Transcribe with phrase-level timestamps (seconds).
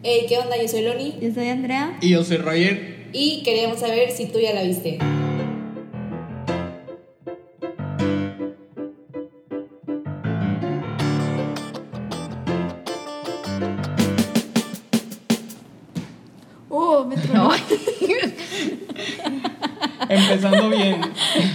[0.00, 0.56] Hey, ¿qué onda?
[0.56, 1.98] Yo soy Loni Yo soy Andrea.
[2.00, 3.08] Y yo soy Roger.
[3.12, 4.98] y queríamos saber si tú ya la viste.
[16.68, 17.50] Oh, me tronó.
[20.08, 21.00] Empezando bien.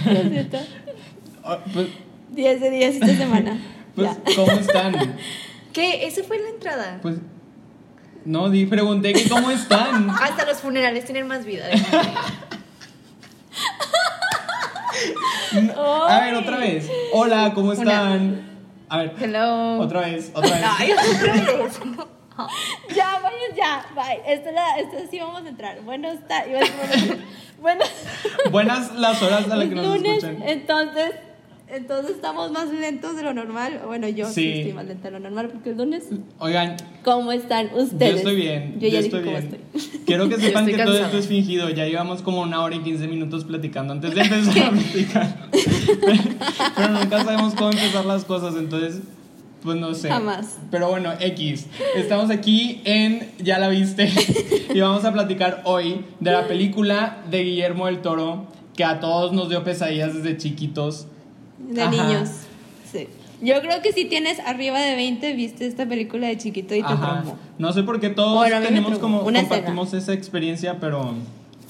[0.06, 0.58] Lo siento.
[1.44, 1.88] Ah, Pues,
[2.30, 3.58] 10 de 10 esta semana.
[3.94, 4.18] pues, ya.
[4.36, 5.16] ¿cómo están?
[5.72, 6.06] ¿Qué?
[6.06, 6.98] ¿Esa fue la entrada?
[7.02, 7.16] Pues,
[8.24, 10.10] no, di, pregunté que cómo están.
[10.22, 11.66] Hasta los funerales tienen más vida.
[15.76, 16.90] A ver, otra vez.
[17.12, 18.42] Hola, ¿cómo están?
[18.88, 19.78] A ver, Hello.
[19.80, 20.64] otra vez, otra vez.
[20.78, 21.80] Ay, otra vez.
[22.92, 24.20] Ya, vaya, ya, bye.
[24.26, 25.80] Esta, es la, esta sí vamos a entrar.
[25.82, 26.44] Bueno, está.
[26.48, 27.24] iba a decir,
[27.60, 30.48] bueno, bueno, Buenas las horas a las que nos lunes, escuchan.
[30.48, 31.12] entonces,
[31.68, 33.80] entonces estamos más lentos de lo normal.
[33.86, 34.52] Bueno, yo sí, Sí.
[34.60, 36.04] estoy más lenta de lo normal porque el lunes.
[36.38, 38.12] Oigan, ¿Cómo están ustedes?
[38.12, 38.78] yo estoy bien.
[38.80, 39.48] Yo ya estoy dije bien.
[39.50, 40.00] cómo estoy.
[40.06, 41.68] Quiero que sepan que todo esto es fingido.
[41.70, 45.36] Ya llevamos como una hora y 15 minutos platicando antes de empezar a platicar.
[46.76, 49.00] Pero nunca sabemos cómo empezar las cosas, entonces,
[49.62, 50.08] pues no sé.
[50.08, 50.58] Jamás.
[50.70, 51.66] Pero bueno, X.
[51.96, 54.10] Estamos aquí en Ya la viste.
[54.74, 59.32] Y vamos a platicar hoy de la película de Guillermo del Toro que a todos
[59.32, 61.06] nos dio pesadillas desde chiquitos.
[61.68, 61.90] De Ajá.
[61.90, 62.28] niños.
[62.90, 63.08] Sí.
[63.42, 66.86] Yo creo que si tienes arriba de 20, viste esta película de chiquito y te
[66.86, 66.96] Ajá.
[67.22, 67.38] traumó.
[67.58, 71.14] No sé por qué todos Bueno, tenemos como Una compartimos esa experiencia, pero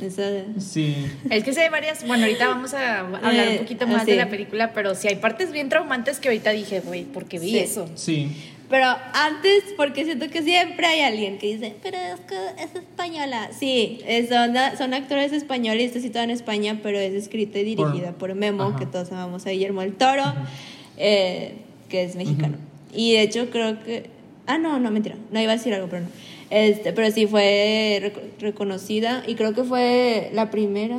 [0.00, 0.94] Esa- sí.
[1.30, 2.06] Es que sí hay varias.
[2.06, 4.10] Bueno, ahorita vamos a hablar Eh, un poquito más sí.
[4.12, 7.38] de la película, pero sí hay partes bien traumantes que ahorita dije, güey, ¿por qué
[7.38, 7.58] vi Sí.
[7.58, 7.88] eso?
[7.94, 8.36] Sí.
[8.74, 13.50] Pero antes, porque siento que siempre hay alguien que dice, pero es que es española.
[13.56, 18.10] Sí, es- son, son actores españoles, está situada en España, pero es escrita y dirigida
[18.18, 18.78] por, Memo, Ajá.
[18.80, 20.24] que todos amamos a Guillermo del Toro,
[20.96, 21.52] eh,
[21.88, 22.56] que es mexicano.
[22.92, 24.10] Y de hecho creo que...
[24.48, 25.14] Ah, no, no, mentira.
[25.30, 26.08] No iba a decir algo, pero no.
[26.50, 30.98] Este, pero sí fue rec- reconocida y creo que fue la primera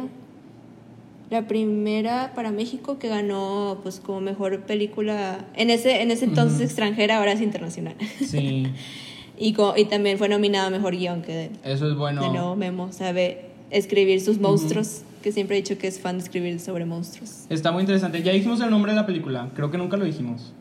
[1.30, 6.62] la primera para México que ganó pues como mejor película en ese en ese entonces
[6.62, 8.68] extranjera ahora es internacional Sí.
[9.38, 12.22] y, co- y también fue nominada mejor guion que de, Eso es bueno.
[12.22, 16.24] de nuevo Memo sabe escribir sus monstruos que siempre he dicho que es fan de
[16.24, 18.22] escribir sobre monstruos Está muy interesante.
[18.22, 19.50] Ya dijimos el nombre de la película.
[19.56, 20.54] Creo que nunca lo dijimos.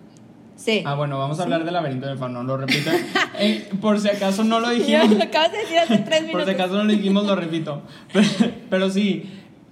[0.56, 2.42] sí Ah, bueno, vamos a hablar del laberinto del fauno.
[2.42, 2.90] Lo repito.
[3.38, 5.18] Eh, por si acaso no lo Ya dijimos.
[5.18, 7.82] lo acabas de decir hace tres Por minutos si acaso no lo dijimos, lo repito.
[8.12, 8.26] Pero,
[8.70, 9.24] pero sí,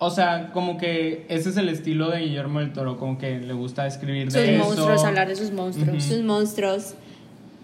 [0.04, 3.52] o sea, como que ese es el estilo de Guillermo del Toro, como que le
[3.54, 4.64] gusta escribir Sus de eso.
[4.64, 6.02] monstruos, hablar de sus monstruos.
[6.04, 6.94] sus monstruos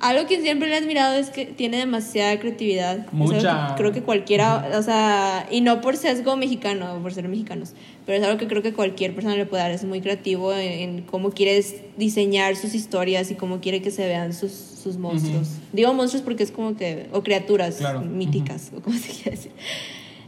[0.00, 3.06] algo que siempre le he admirado es que tiene demasiada creatividad.
[3.10, 3.66] Mucha.
[3.70, 7.72] que creo que cualquiera, o sea, y no por sesgo mexicano, por ser mexicanos,
[8.06, 9.72] pero es algo que creo que cualquier persona le puede dar.
[9.72, 14.06] Es muy creativo en, en cómo quieres diseñar sus historias y cómo quiere que se
[14.06, 15.48] vean sus, sus monstruos.
[15.72, 18.00] Digo monstruos porque es como que, o criaturas Claro.
[18.02, 19.52] míticas, o como se quiere decir.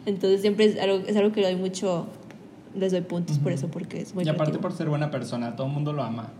[0.06, 2.06] Entonces siempre es algo, es algo que le doy mucho,
[2.78, 4.62] les doy puntos por eso, porque es muy Y aparte creativo.
[4.62, 6.31] por ser buena persona, todo el mundo lo ama.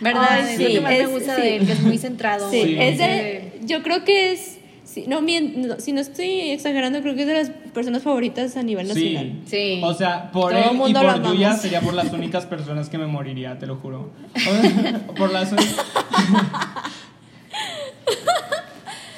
[0.00, 0.26] ¿Verdad?
[0.30, 1.42] Ay, es lo sí, que más es- me gusta sí.
[1.42, 2.50] de él, que es muy centrado.
[2.50, 2.76] Sí, Sí.
[2.78, 7.22] es de- yo creo que es, si no, no, si no estoy exagerando, creo que
[7.22, 9.40] es de las personas favoritas a nivel nacional.
[9.46, 9.80] Sí.
[9.82, 10.88] O sea, por Todo él y por
[11.32, 11.60] Yuya amamos.
[11.60, 14.10] sería por las únicas personas que me moriría, te lo juro.
[15.16, 15.76] Por las únicas.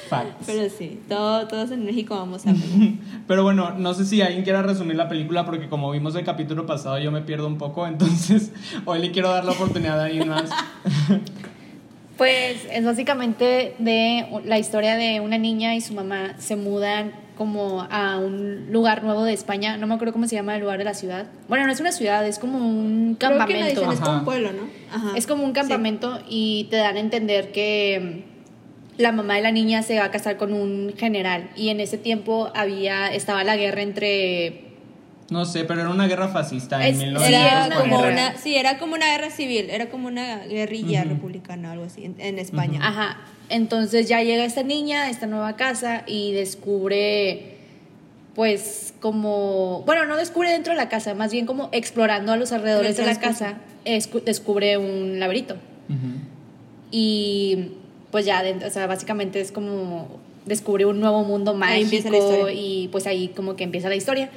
[0.09, 0.45] Facts.
[0.45, 2.59] Pero sí, todo- todos en México vamos a ver.
[3.27, 6.65] Pero bueno, no sé si alguien quiera resumir la película porque como vimos el capítulo
[6.65, 8.51] pasado yo me pierdo un poco, entonces
[8.85, 10.49] hoy le quiero dar la oportunidad a alguien más.
[12.17, 17.87] Pues es básicamente de la historia de una niña y su mamá se mudan como
[17.89, 19.77] a un lugar nuevo de España.
[19.77, 21.27] No me acuerdo cómo se llama el lugar de la ciudad.
[21.47, 23.69] Bueno, no es una ciudad, es como un Creo que campamento.
[23.81, 24.63] dicen es como un pueblo, ¿no?
[24.93, 25.13] Ajá.
[25.17, 28.25] Es como un campamento y te dan a entender que
[28.99, 31.97] la mamá de la niña se va a casar con un general y en ese
[31.97, 34.65] tiempo había estaba la guerra entre
[35.31, 37.05] No sé, pero era una guerra fascista en Es- Sí.
[37.05, 37.67] 1940.
[37.67, 41.85] Era como una, sí, era como una guerra civil, era como una guerrilla republicana, algo
[41.85, 42.79] así, en, en España.
[42.83, 43.17] Ajá.
[43.49, 47.55] Entonces ya llega esta niña a esta nueva casa y descubre,
[48.35, 49.83] pues, como.
[49.85, 53.05] Bueno, no descubre dentro de la casa, más bien como explorando a los alrededores de
[53.05, 55.55] la casa, escu- descubre un laberinto.
[56.91, 57.71] Y
[58.11, 60.07] pues ya, dentro, o sea, básicamente es como
[60.45, 64.29] descubre un nuevo mundo mágico y pues ahí como que empieza la historia.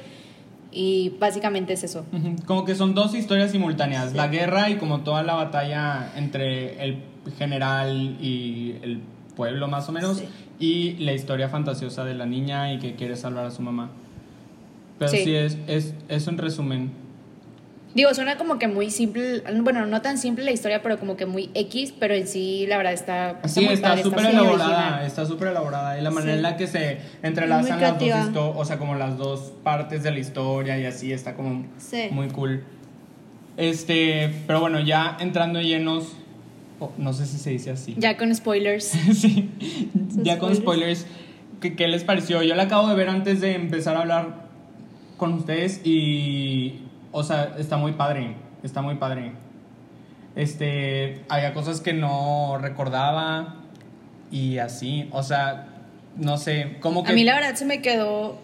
[0.75, 2.03] Y básicamente es eso.
[2.47, 4.17] Como que son dos historias simultáneas, Sí.
[4.17, 6.97] la guerra y como toda la batalla entre el
[7.37, 8.99] general y el
[9.35, 10.25] pueblo más o menos Sí.
[10.59, 13.91] y la historia fantasiosa de la niña y que quiere salvar a su mamá.
[14.97, 15.35] Pero sí, Sí.
[15.35, 16.91] es, es eso en resumen.
[17.95, 21.27] Digo, suena como que muy simple, bueno, no tan simple la historia, pero como que
[21.27, 25.05] muy X, pero en sí, la verdad, está, está Sí, muy está súper elaborada, original.
[25.05, 25.99] está súper elaborada.
[25.99, 26.37] Y la manera Sí.
[26.37, 30.17] en la que se entrelazan las dos o sea, como las dos partes de la
[30.19, 32.07] historia y así, está como Sí.
[32.11, 32.63] muy cool.
[33.57, 36.13] Este, pero bueno, ya entrando llenos,
[36.79, 37.93] oh, no sé si se dice así.
[37.99, 38.85] Ya con spoilers.
[39.13, 39.51] sí,
[40.23, 41.01] ya con spoilers.
[41.01, 41.05] spoilers,
[41.61, 42.41] ¿qué, qué les pareció?
[42.41, 44.47] Yo la acabo de ver antes de empezar a hablar
[45.17, 46.79] con ustedes y,
[47.13, 49.31] o sea, está muy padre, está muy padre.
[50.35, 53.55] Este, había cosas que no recordaba
[54.31, 55.67] y así, o sea,
[56.17, 57.11] no sé, como que...
[57.11, 58.39] A mí la verdad se me quedó...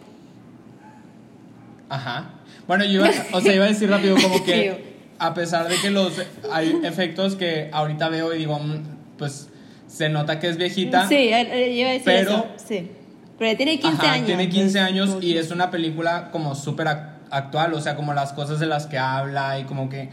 [1.89, 2.29] Ajá.
[2.67, 5.89] Bueno, yo iba, o sea, iba a decir rápido como que a pesar de que
[5.89, 6.13] los
[6.51, 8.83] hay efectos que ahorita veo y digo, mm,
[9.17, 9.49] pues
[9.87, 11.07] se nota que es viejita.
[11.07, 12.45] Sí, él- él iba a decir Pero- eso.
[12.63, 12.91] Sí.
[13.39, 14.25] Pero tiene 15 Ajá, años.
[14.27, 16.89] tiene 15 pues, años y es una película como súper
[17.31, 20.09] actual, o sea, como las cosas de las que habla y como que,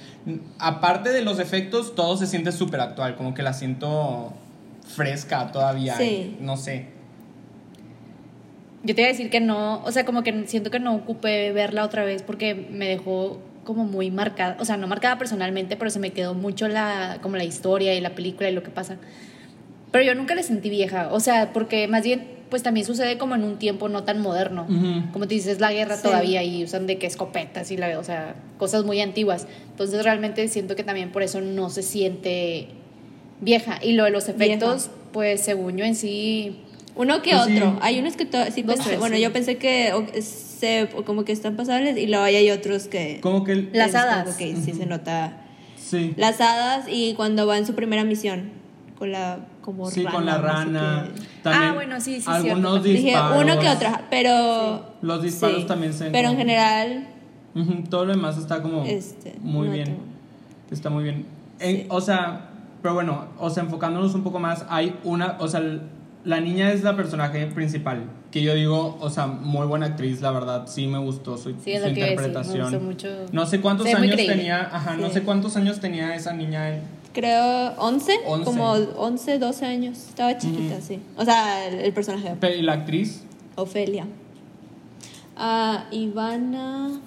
[0.59, 4.33] aparte de los efectos, todo se siente súper actual, como que la siento
[4.87, 6.37] fresca todavía, Sí.
[6.41, 6.87] y no sé.
[8.83, 11.51] Yo te iba a decir que no, o sea, como que siento que no ocupé
[11.53, 15.91] verla otra vez porque me dejó como muy marcada, o sea, no marcada personalmente, pero
[15.91, 18.97] se me quedó mucho la, como la historia y la película y lo que pasa.
[19.91, 23.35] Pero yo nunca la sentí vieja, o sea, porque más bien, pues también sucede como
[23.35, 24.67] en un tiempo no tan moderno.
[25.13, 26.03] Como te dices, la guerra Sí.
[26.05, 29.47] todavía y usan de que escopetas y la, o sea, cosas muy antiguas.
[29.71, 32.69] Entonces realmente siento que también por eso no se siente
[33.41, 33.79] vieja.
[33.83, 36.61] Y lo de los efectos, pues según yo en sí,
[36.99, 37.57] Uno que Pues sí.
[37.57, 37.79] otro.
[37.83, 38.83] Hay unos que sí pensé.
[38.85, 39.23] tres, Bueno, sí.
[39.23, 39.93] yo pensé que
[40.23, 43.19] se, o como que están pasables y luego hay otros que.
[43.21, 43.53] Como que...
[43.53, 44.37] el- Las como hadas.
[44.37, 45.37] que sí se nota.
[45.77, 46.15] Sí.
[46.17, 48.51] Las hadas y cuando va en su primera misión.
[48.99, 49.39] Con la.
[49.61, 51.09] Como Sí, rana, con la no rana.
[51.43, 52.83] También Ah, bueno, sí, sí, Algunos cierto.
[52.83, 53.43] Dije disparos.
[53.45, 54.85] uno que otro, pero.
[55.03, 55.67] Los disparos sí.
[55.67, 57.09] también se Pero en general.
[57.91, 59.85] Todo lo demás está como Este, muy no bien.
[59.87, 60.01] tengo.
[60.71, 61.27] Está muy bien.
[61.59, 61.87] En- Sí.
[61.89, 62.51] O sea,
[62.83, 65.63] pero bueno, o sea, enfocándonos un poco más, hay una, o sea,
[66.25, 70.33] la niña es la personaje principal, que yo digo, o sea, muy buena actriz, la
[70.33, 72.63] verdad, sí me gustó su, Sí, es su lo que iba a decir, me interpretación.
[72.63, 73.09] gustó mucho.
[73.33, 75.15] No sé cuántos años tenía, ajá, no Sí.
[75.15, 76.75] sé cuántos años tenía esa niña.
[76.75, 78.45] en- Creo 11, 11.
[78.45, 79.97] como 11, 12 años.
[79.97, 80.85] Estaba chiquita, Ujú.
[80.87, 81.01] sí.
[81.17, 82.35] O sea, el, el personaje.
[82.39, 83.23] Pe- ¿Y la actriz?
[83.55, 84.07] Ofelia.
[85.35, 87.01] Ah, Ivana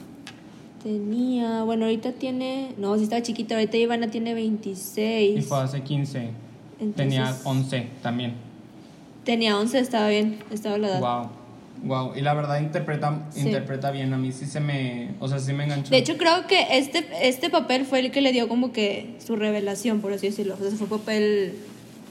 [0.82, 5.38] tenía, bueno, ahorita tiene, no, sí estaba chiquita, ahorita Ivana tiene 26.
[5.38, 6.30] Y fue hace 15.
[6.80, 8.34] Entonces- Tenía 11 también.
[9.24, 11.00] Tenía 11, estaba bien, estaba la edad.
[11.02, 11.30] Wow.
[11.84, 13.42] Wow, y la verdad interpreta, Sí.
[13.42, 15.90] interpreta bien, a mí sí se me, o sea, sí me enganchó.
[15.92, 19.36] De hecho, creo que este, este papel fue el que le dio como que su
[19.38, 20.56] revelación, por así decirlo.
[20.56, 21.56] O sea, fue el papel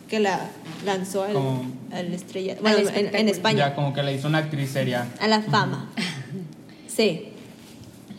[0.08, 0.40] que la
[0.86, 2.56] lanzó al, Como- al estrella.
[2.62, 3.30] Bueno, en, en espectáculo.
[3.30, 3.58] España.
[3.58, 5.06] Ya como que le hizo una actriz seria.
[5.20, 5.90] A la fama.
[6.88, 7.28] Sí.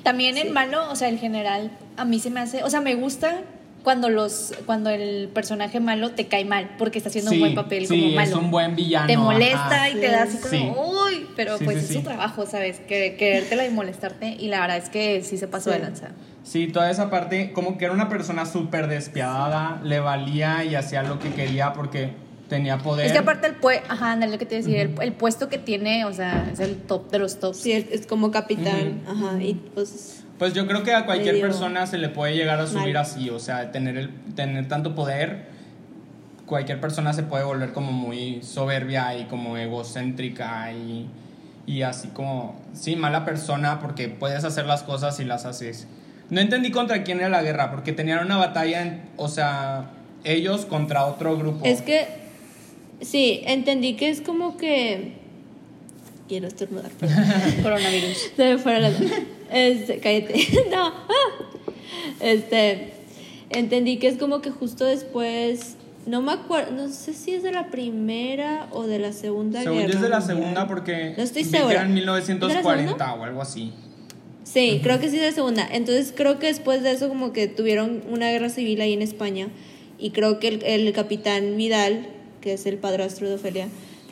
[0.04, 2.96] También el malo, o sea, el general, a mí se me hace, o sea, me
[2.96, 3.42] gusta
[3.84, 7.56] cuando los cuando el personaje malo te cae mal porque está haciendo Sí, un buen
[7.56, 8.28] papel sí, como malo.
[8.30, 9.08] es un buen villano.
[9.08, 9.90] te molesta ajá.
[9.90, 12.80] y te da así como, uy, pero pues es su trabajo, ¿sabes?
[12.82, 16.10] Que querértela y molestarte y la verdad es que sí se pasó de lanza.
[16.44, 21.04] Sí, toda esa parte, como que era una persona súper despiadada, le valía y hacía
[21.04, 22.12] lo que quería porque
[22.50, 23.06] tenía poder.
[23.06, 26.04] Es que aparte el pue ajá, lo que te decía, el, el puesto que tiene,
[26.06, 27.58] o sea, es el top de los tops.
[27.60, 29.02] Sí, es como capitán.
[29.08, 29.42] Ajá.
[29.42, 30.24] Y pues.
[30.38, 32.98] Pues yo creo que a cualquier Medio persona se le puede llegar a subir mal.
[32.98, 35.48] así, o sea, tener, el, tener tanto poder,
[36.46, 41.10] cualquier persona se puede volver como muy soberbia y como egocéntrica y,
[41.68, 45.88] y así como, sí, mala persona porque puedes hacer las cosas y las haces.
[46.30, 49.90] No entendí contra quién era la guerra, porque tenían una batalla, en- o sea,
[50.24, 51.66] ellos contra otro grupo.
[51.66, 52.08] Es que.
[53.02, 55.14] Sí, entendí que es como que.
[56.28, 56.92] Quiero estornudar.
[57.64, 58.32] Coronavirus.
[58.36, 58.94] Se me fueron las.
[59.52, 60.36] Este, cállate.
[60.72, 60.88] No.
[60.88, 61.06] ah.
[62.20, 62.94] Este.
[63.50, 65.76] Entendí que es como que justo después.
[66.06, 66.72] No me acuerdo.
[66.72, 69.94] No sé si es de la primera o de la segunda Según guerra.
[69.94, 71.72] es de la segunda porque No estoy segura.
[71.74, 73.14] era en ¿Es de la 1940 segunda?
[73.14, 73.74] o algo así.
[74.44, 75.68] Sí, creo que sí es de la segunda.
[75.72, 79.50] Entonces creo que después de eso como que tuvieron una guerra civil ahí en España
[80.00, 82.08] y creo que el, el capitán Vidal,
[82.42, 83.68] que es el padrastro de Ofelia,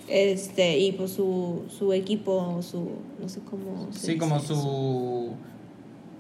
[0.08, 2.88] este y pues su, su equipo, su
[3.22, 5.32] no sé cómo se Sí, como su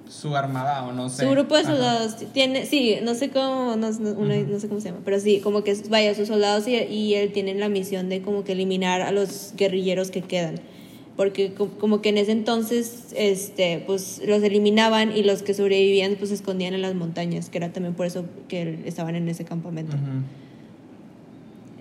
[0.09, 1.25] su armada o no sé.
[1.25, 1.71] su grupo de Ajá.
[1.71, 5.41] soldados tiene, sí, no sé cómo, no, no- no sé cómo se llama, pero sí,
[5.41, 9.01] como que vaya, sus soldados y, y él tienen la misión de como que eliminar
[9.01, 10.61] a los guerrilleros que quedan.
[11.17, 16.15] Porque co- como que en ese entonces, este, pues los eliminaban y los que sobrevivían
[16.15, 19.43] pues se escondían en las montañas, que era también por eso que estaban en ese
[19.43, 19.95] campamento.
[19.97, 20.05] Ujú.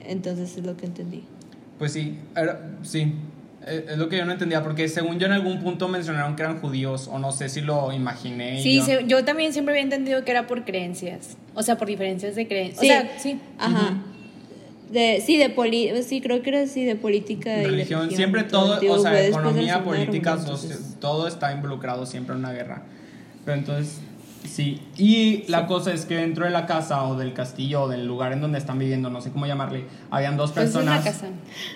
[0.08, 1.24] Entonces es lo que entendí.
[1.78, 3.14] Pues sí, era- sí.
[3.68, 6.42] eh, es lo que yo no entendía, porque según yo en algún punto mencionaron que
[6.42, 8.62] eran judíos, o no sé si lo imaginé.
[8.62, 11.36] Sí, yo- se- yo también siempre había entendido que era por creencias.
[11.54, 12.80] O sea, por diferencias de creencias.
[12.80, 12.86] Sí.
[12.86, 13.40] O sea, sí.
[13.58, 14.02] Ajá.
[14.92, 18.78] De, sí, de poli sí, creo que era así, de política y religión, siempre todo,
[18.78, 22.84] Digo, o sea, economía, política, entonces- todo está involucrado siempre en una guerra.
[23.44, 23.98] Pero entonces,
[24.46, 24.80] sí.
[24.96, 28.32] Y la cosa es que dentro de la casa o del castillo o del lugar
[28.32, 31.04] en donde están viviendo, no sé cómo llamarle, habían dos Pues es una personas.
[31.04, 31.26] casa.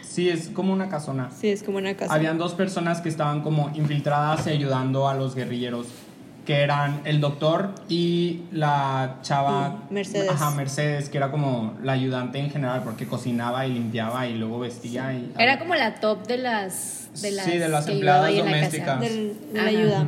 [0.03, 1.31] Sí, es como una casona.
[1.31, 2.13] Sí, es como una casa.
[2.15, 5.87] Habían dos personas que estaban como infiltradas y ayudando a los guerrilleros,
[6.47, 10.31] que eran el doctor y la chava Mm, Mercedes.
[10.31, 14.59] Ajá, Mercedes, que era como la ayudante en general porque cocinaba y limpiaba y luego
[14.59, 16.97] vestía y Era como la top de las.
[17.23, 18.87] De las Sí, de las empleadas la domésticas.
[18.87, 19.01] casa.
[19.01, 20.07] Del- de la Ajá.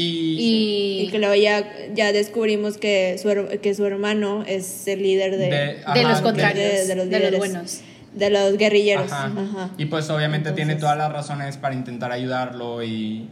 [0.00, 5.02] Y, Y, Y que luego ya, ya descubrimos que su, que su hermano es el
[5.02, 7.80] líder de, De- los contrarios, de- de, de los buenos.
[8.12, 9.10] de los guerrilleros.
[9.10, 9.32] Ajá.
[9.36, 9.70] Ajá.
[9.78, 13.28] Y pues obviamente tiene todas las razones para intentar ayudarlo y,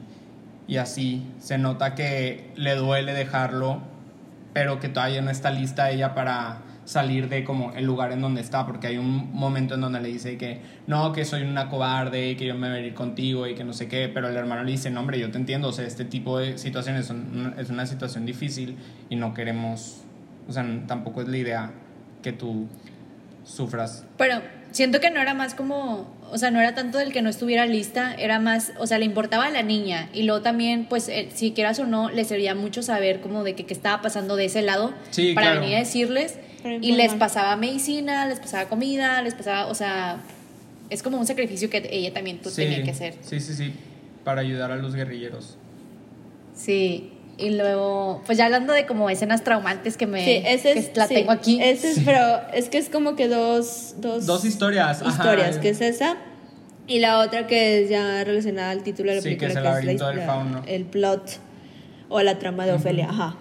[0.67, 1.23] y así.
[1.41, 3.83] Se nota que le duele dejarlo,
[4.53, 8.41] pero que todavía no está lista ella para salir de como el lugar en donde
[8.41, 12.31] está, porque hay un momento en donde le dice que no, que soy una cobarde
[12.31, 14.37] y que yo me voy a ir contigo y que no sé qué, pero el
[14.37, 17.55] hermano le dice, no hombre, yo te entiendo, o sea, este tipo de situaciones son-
[17.59, 18.77] es una situación difícil
[19.09, 20.03] y no queremos,
[20.49, 21.71] o sea, tampoco es la idea
[22.23, 22.67] que tú
[23.45, 24.05] sufras.
[24.17, 24.41] Pero
[24.73, 27.67] siento que no era más como, o sea, no era tanto del que no estuviera
[27.67, 31.29] lista, era más, o sea, le importaba a la niña y luego también, pues, eh,
[31.33, 34.47] si quieras o no, le servía mucho saber como de que qué estaba pasando de
[34.47, 35.61] ese lado Sí, para claro.
[35.63, 36.39] venir a decirles
[36.81, 40.19] Y les pasaba medicina, les pasaba comida, les pasaba, o sea,
[40.91, 43.15] es como un sacrificio que ella también tú tenía que hacer.
[43.23, 43.73] Sí, sí, sí,
[44.25, 45.57] para ayudar a los guerrilleros.
[46.55, 47.11] Sí.
[47.37, 50.97] Y luego, pues ya hablando de como escenas traumantes que me Sí, ese que es,
[50.97, 51.61] la sí, tengo aquí.
[51.61, 52.21] ese es, pero
[52.53, 55.11] es que es como que dos, dos, Dos historias, ajá.
[55.11, 56.17] historias, que es esa
[56.87, 59.57] y la otra que es ya relacionada al título de la Sí, que película, es
[59.57, 60.63] el la laberinto del la- fauno.
[60.69, 61.39] el plot
[62.09, 63.35] o la trama de Ofelia, ajá,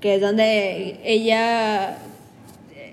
[0.00, 1.96] que es donde ella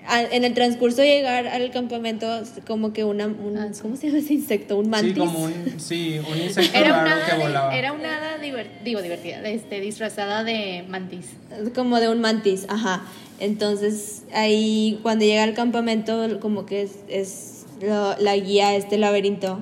[0.08, 2.28] a- en el transcurso de llegar al campamento
[2.68, 3.82] como que una un- Ah, sí.
[3.82, 4.78] ¿cómo se llama ese insecto?
[4.78, 5.14] Un mantis.
[5.14, 7.72] Sí, como un, sí, un insecto Era raro que volaba.
[7.72, 11.28] de- era una hada diver- digo, divertida, este, disfrazada de mantis.
[11.74, 13.04] como de un mantis, ajá.
[13.40, 18.98] Entonces, ahí cuando llega al campamento, como que es, es lo- la guía a este
[18.98, 19.60] laberinto.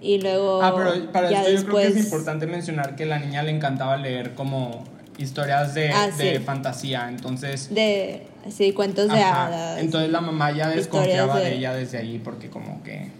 [0.00, 0.62] Y luego.
[0.62, 3.42] Ah, pero para ya esto yo creo que es importante mencionar que a la niña
[3.42, 4.84] le encantaba leer como
[5.18, 6.44] historias de, Ah, de sí.
[6.44, 7.72] fantasía, entonces...
[7.74, 8.26] De.
[8.50, 9.78] Sí, cuentos de ajá, hadas.
[9.80, 11.46] entonces la mamá ya desconfiaba de...
[11.46, 13.10] de- ella desde ahí porque como que...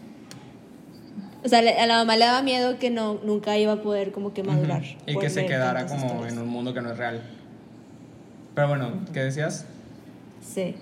[1.45, 4.33] O sea, a la mamá le daba miedo que no, nunca iba a poder como
[4.35, 4.83] que madurar.
[5.07, 6.33] Y que se quedara como historias.
[6.33, 7.23] en un mundo que no es real.
[8.55, 9.65] Pero bueno, ¿qué decías?
[10.41, 10.75] Sí.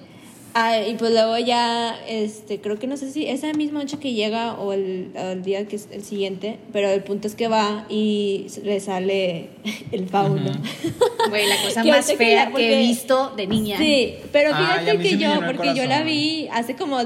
[0.57, 4.13] Ah, y pues luego ya, este, creo que no sé si esa misma noche que
[4.13, 7.49] llega o el, o el día que es el siguiente, pero el punto es que
[7.49, 9.49] va y le sale
[9.93, 10.53] el fauno.
[11.29, 13.79] Güey, la cosa más fea que porque- he visto de niña.
[13.79, 17.01] Sí, pero fíjate que yo, porque yo la vi hace como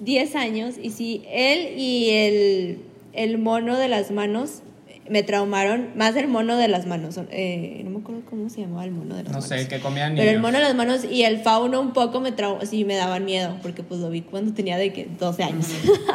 [0.00, 2.78] 10 años y sí, él y el,
[3.12, 4.62] el mono de las manos
[5.10, 8.84] me traumaron, más el mono de las manos, eh, no me acuerdo cómo se llamaba
[8.84, 9.48] el mono de las No manos.
[9.48, 10.24] sé, que comían niños.
[10.24, 12.96] Pero el mono de las manos y el fauno un poco me trau sí me
[12.96, 15.66] daban miedo, porque pues lo vi cuando tenía de que 12 años.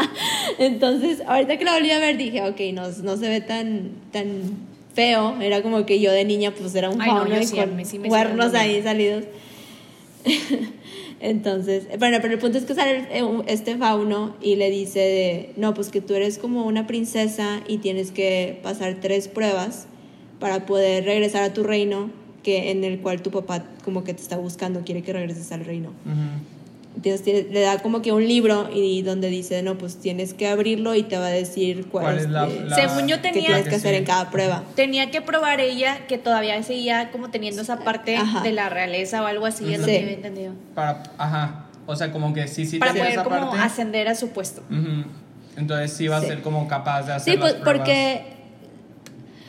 [0.60, 4.26] Entonces, ahorita que lo volví a ver dije, ok, no, no se ve tan, tan
[4.94, 5.40] feo.
[5.42, 7.98] Era como que yo de niña pues era un Ay, no, fauno y con sí
[8.00, 9.24] cuernos ahí salidos.
[11.22, 15.54] Entonces, bueno, pero el punto es que sale eh, este fauno y le dice de,
[15.56, 19.86] no, pues que tú eres como una princesa y tienes que pasar tres pruebas
[20.40, 22.10] para poder regresar a tu reino,
[22.42, 25.64] que en el cual tu papá como que te está buscando, quiere que regreses al
[25.64, 25.92] reino.
[27.04, 30.48] Entonces tiene- le da como que un libro y donde dice, no, pues tienes que
[30.48, 33.48] abrirlo y te va a decir cuál, ¿Cuál es la, la- Según yo que tenía-
[33.48, 33.98] tienes que hacer sí.
[33.98, 34.64] en cada prueba.
[34.76, 38.42] Tenía que probar ella que todavía seguía como teniendo esa parte Ajá.
[38.42, 39.94] de la realeza o algo así, es lo Sí.
[39.94, 40.54] que había entendido.
[40.76, 43.58] Para, ajá, o sea, como que sí, sí Para poder esa como parte.
[43.58, 44.62] ascender a su puesto.
[45.58, 47.80] Entonces sí va a ser como capaz de hacer Sí, pues las pruebas.
[47.80, 48.22] porque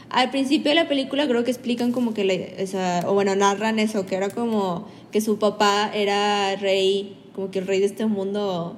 [0.08, 3.78] al principio de la película creo que explican como que, la- esa- o bueno, narran
[3.78, 8.06] eso, que era como que su papá era rey, como que el rey de este
[8.06, 8.76] mundo,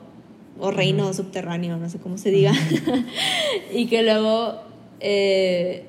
[0.59, 2.53] o reino subterráneo, no sé cómo se diga,
[3.75, 4.61] y que luego
[5.01, 5.85] eh,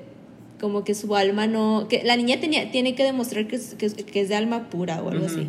[0.60, 3.88] como que su alma no, que la niña tenía, tiene que demostrar que es, que
[3.90, 5.48] que es de alma pura o algo así.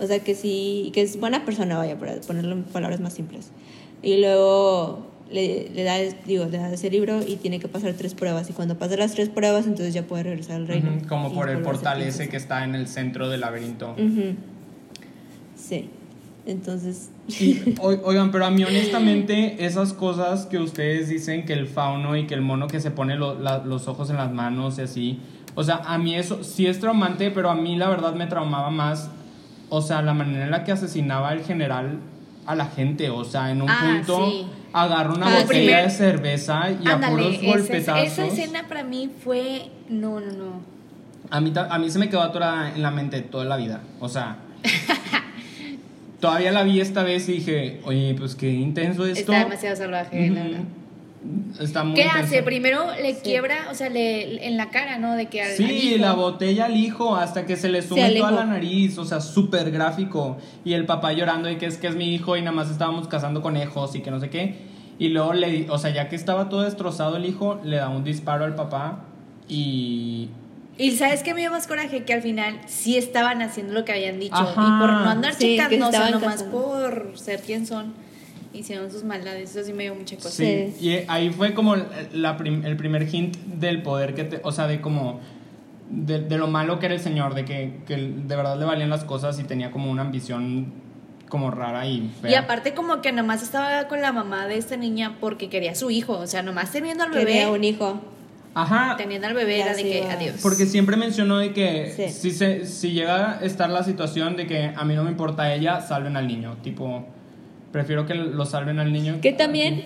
[0.00, 3.50] O sea, que sí, que es buena persona, vaya, para ponerlo en palabras más simples.
[4.00, 8.14] Y luego le, le da, digo, le da ese libro y tiene que pasar tres
[8.14, 8.48] pruebas.
[8.48, 10.90] Y cuando pasa las tres pruebas, entonces ya puede regresar al reino.
[11.08, 13.96] Como por el portal ese que está en el centro del laberinto.
[15.56, 15.90] Sí.
[16.48, 22.16] Entonces, Y, oigan, pero a mí honestamente esas cosas que ustedes dicen que el fauno
[22.16, 24.82] y que el mono que se pone lo- la- los ojos en las manos y
[24.82, 25.20] así,
[25.54, 28.70] o sea, a mí eso sí es traumante, pero a mí la verdad me traumaba
[28.70, 29.10] más,
[29.68, 31.98] o sea, la manera en la que asesinaba el general
[32.46, 34.46] a la gente, o sea, en un Ah, punto sí.
[34.72, 38.06] agarra una Ah, botella primer- de cerveza y a puros Ándale, esa, golpetazos.
[38.12, 39.68] esa escena para mí fue.
[39.90, 40.60] No, no, no.
[41.30, 43.82] A mí, a mí se me quedó atorada en la mente toda la vida.
[44.00, 44.38] O sea,
[46.20, 49.32] todavía la vi esta vez y dije, oye, pues qué intenso esto.
[49.32, 50.60] Está demasiado salvaje, la verdad.
[51.60, 52.24] Está muy ¿Qué intenso.
[52.26, 52.42] hace?
[52.44, 55.16] Primero le quiebra, o sea, le, en la cara, ¿no?
[55.16, 55.98] De que al, al Sí, hijo.
[56.00, 59.20] la botella al hijo hasta que se le sube al toda la nariz, o sea,
[59.20, 60.38] súper gráfico.
[60.64, 63.08] Y el papá llorando y que es que es mi hijo y nada más estábamos
[63.08, 64.54] cazando conejos y que no sé qué.
[65.00, 68.04] Y luego le, o sea, ya que estaba todo destrozado el hijo, le da un
[68.04, 69.04] disparo al papá
[69.48, 70.28] y
[70.78, 72.04] Y ¿sabes qué me dio más coraje?
[72.04, 74.36] Que al final sí estaban haciendo lo que habían dicho.
[74.36, 74.52] Ajá.
[74.62, 77.92] Y por no andar Sí, que checando, o sea, nomás por ser quien son,
[78.54, 79.50] hicieron sus maldades.
[79.56, 80.30] Eso sí me dio mucha cosa.
[80.30, 80.88] Sí, Sí.
[80.88, 81.74] y ahí fue como
[82.12, 85.20] la prim- el primer hint del poder que te, o sea, de como
[85.90, 88.90] de, de lo malo que era el señor, de que, que de verdad le valían
[88.90, 90.72] las cosas y tenía como una ambición
[91.28, 92.30] como rara y fea.
[92.30, 95.74] Y aparte como que nomás estaba con la mamá de esta niña porque quería a
[95.74, 96.12] su hijo.
[96.18, 98.00] O sea, nomás teniendo al bebé, quería un hijo.
[98.62, 100.36] Ajá, teniendo al bebé era de que adiós.
[100.42, 102.08] porque siempre mencionó de que Sí.
[102.10, 105.52] si, se, si llega a estar la situación de que a mí no me importa
[105.54, 107.06] ella, salven al niño, tipo,
[107.72, 109.18] prefiero que lo salven al niño.
[109.20, 109.84] Que también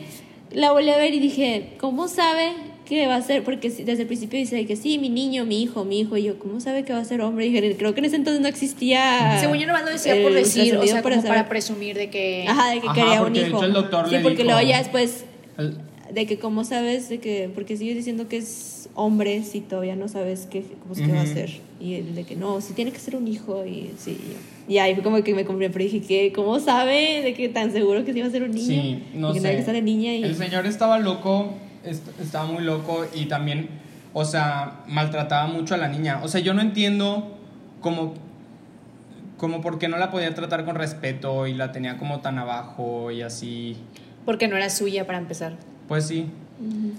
[0.50, 2.52] la volví a ver y dije, ¿cómo sabe
[2.84, 3.42] que va a ser?
[3.44, 6.16] Porque desde el principio dice que sí, mi niño, mi hijo, mi hijo.
[6.16, 7.46] Y yo, ¿cómo sabe que va a ser hombre?
[7.46, 9.38] Y dije, creo que en ese entonces no existía.
[9.40, 12.44] Según yo nomás lo decía por decir, o sea, como para presumir de que...
[12.48, 13.46] Ajá, de que Ajá, quería un hijo.
[13.46, 15.24] hecho el doctor sí, le porque dijo- luego ya después
[15.56, 15.78] El-
[16.14, 20.08] de que cómo sabes de que porque sigues diciendo que es hombre si todavía no
[20.08, 21.50] sabes qué cómo es que va a ser
[21.80, 24.18] y el de que no si tiene que ser un hijo y sí
[24.68, 27.72] y ahí fue como que me compré pero dije que cómo sabe de que tan
[27.72, 29.46] seguro que sí va a ser un niño Sí, no y que sé.
[29.46, 31.54] nadie que sale niña y El señor estaba loco,
[31.84, 33.68] est- estaba muy loco y también,
[34.12, 36.20] o sea, maltrataba mucho a la niña.
[36.22, 37.38] O sea, yo no entiendo
[37.80, 38.12] cómo,
[39.38, 43.10] como por qué no la podía tratar con respeto y la tenía como tan abajo
[43.10, 43.76] y así.
[44.26, 45.56] Porque no era suya para empezar.
[45.88, 46.30] Pues sí.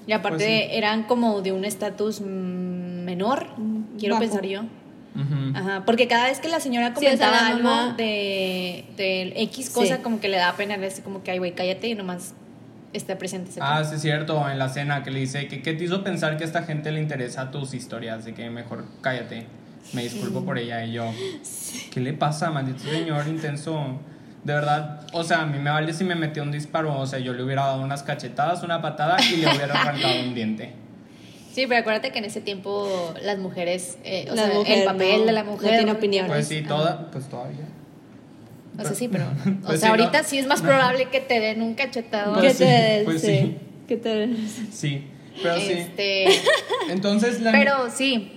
[0.07, 0.77] Y aparte Pues sí.
[0.77, 2.25] eran como de un estatus mm,
[3.05, 3.47] menor,
[3.97, 4.25] quiero bajo.
[4.25, 4.61] pensar yo.
[5.15, 5.55] Ujú.
[5.55, 9.69] Ajá, porque cada vez que la señora Sí, comentaba la algo mamá- de, de X
[9.69, 10.01] cosa, Sí.
[10.01, 12.33] como que le da pena, le dice como que, ay, güey, cállate y nomás
[12.93, 13.51] está presente.
[13.51, 13.89] ese Ah, tema.
[13.89, 16.43] sí, es cierto, en la cena que le dice que qué te hizo pensar que
[16.43, 19.45] a esta gente le interesa tus historias, de que mejor cállate.
[19.93, 21.05] Me disculpo por ella y yo.
[21.91, 23.99] ¿Qué le pasa, maldito señor intenso?
[24.43, 27.19] De verdad, o sea, a mí me vale si me metió un disparo, o sea,
[27.19, 30.73] yo le hubiera dado unas cachetadas, una patada y le hubiera arrancado un diente.
[31.53, 34.83] Sí, pero acuérdate que en ese tiempo las mujeres, eh, o La sea, mujer el
[34.85, 35.75] papel no- de la no mujer.
[35.77, 36.27] tiene opinión.
[36.27, 36.67] Pues sí, Ah.
[36.67, 37.65] toda, pues todavía.
[38.77, 39.25] O sea, sí, pero.
[39.63, 40.03] O Pues sea, sí, ¿no?
[40.03, 42.33] ahorita sí es más probable que te den un cachetado.
[42.33, 43.57] Pues que sí, te pues sí, sí.
[43.87, 44.29] que te
[44.71, 45.07] Sí,
[45.43, 45.71] pero sí.
[45.73, 46.25] Este,
[46.89, 48.32] Entonces, la, pero sí,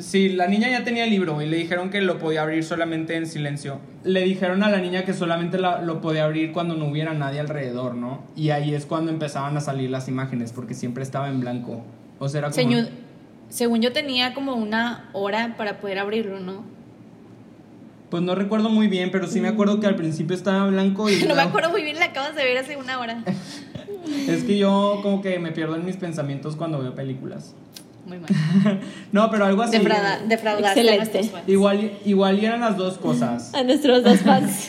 [0.00, 3.16] Sí, la niña ya tenía el libro y le dijeron que lo podía abrir solamente
[3.16, 3.78] en silencio.
[4.04, 7.40] Le dijeron a la niña que solamente la- lo podía abrir cuando no hubiera nadie
[7.40, 8.22] alrededor, ¿no?
[8.36, 11.82] Y ahí es cuando empezaban a salir las imágenes, porque siempre estaba en blanco.
[12.18, 12.54] O sea, era como...
[12.56, 12.88] señor,
[13.48, 16.64] según yo tenía como una hora para poder abrirlo, ¿no?
[18.10, 21.22] Pues no recuerdo muy bien, pero sí me acuerdo que al principio estaba blanco y...
[21.28, 23.22] No me acuerdo muy bien, la acabas de ver hace una hora.
[24.26, 27.54] Es que yo como que me pierdo en mis pensamientos cuando veo películas.
[28.10, 28.80] Muy mal.
[29.12, 29.78] No, pero algo así...
[29.78, 30.96] Defrauda, defraudaste a Excelente.
[30.98, 31.48] nuestros fans.
[31.48, 33.54] Igual, igual y eran las dos cosas.
[33.54, 34.68] a nuestros dos fans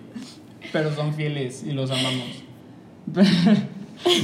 [0.72, 2.44] pero son fieles y los amamos.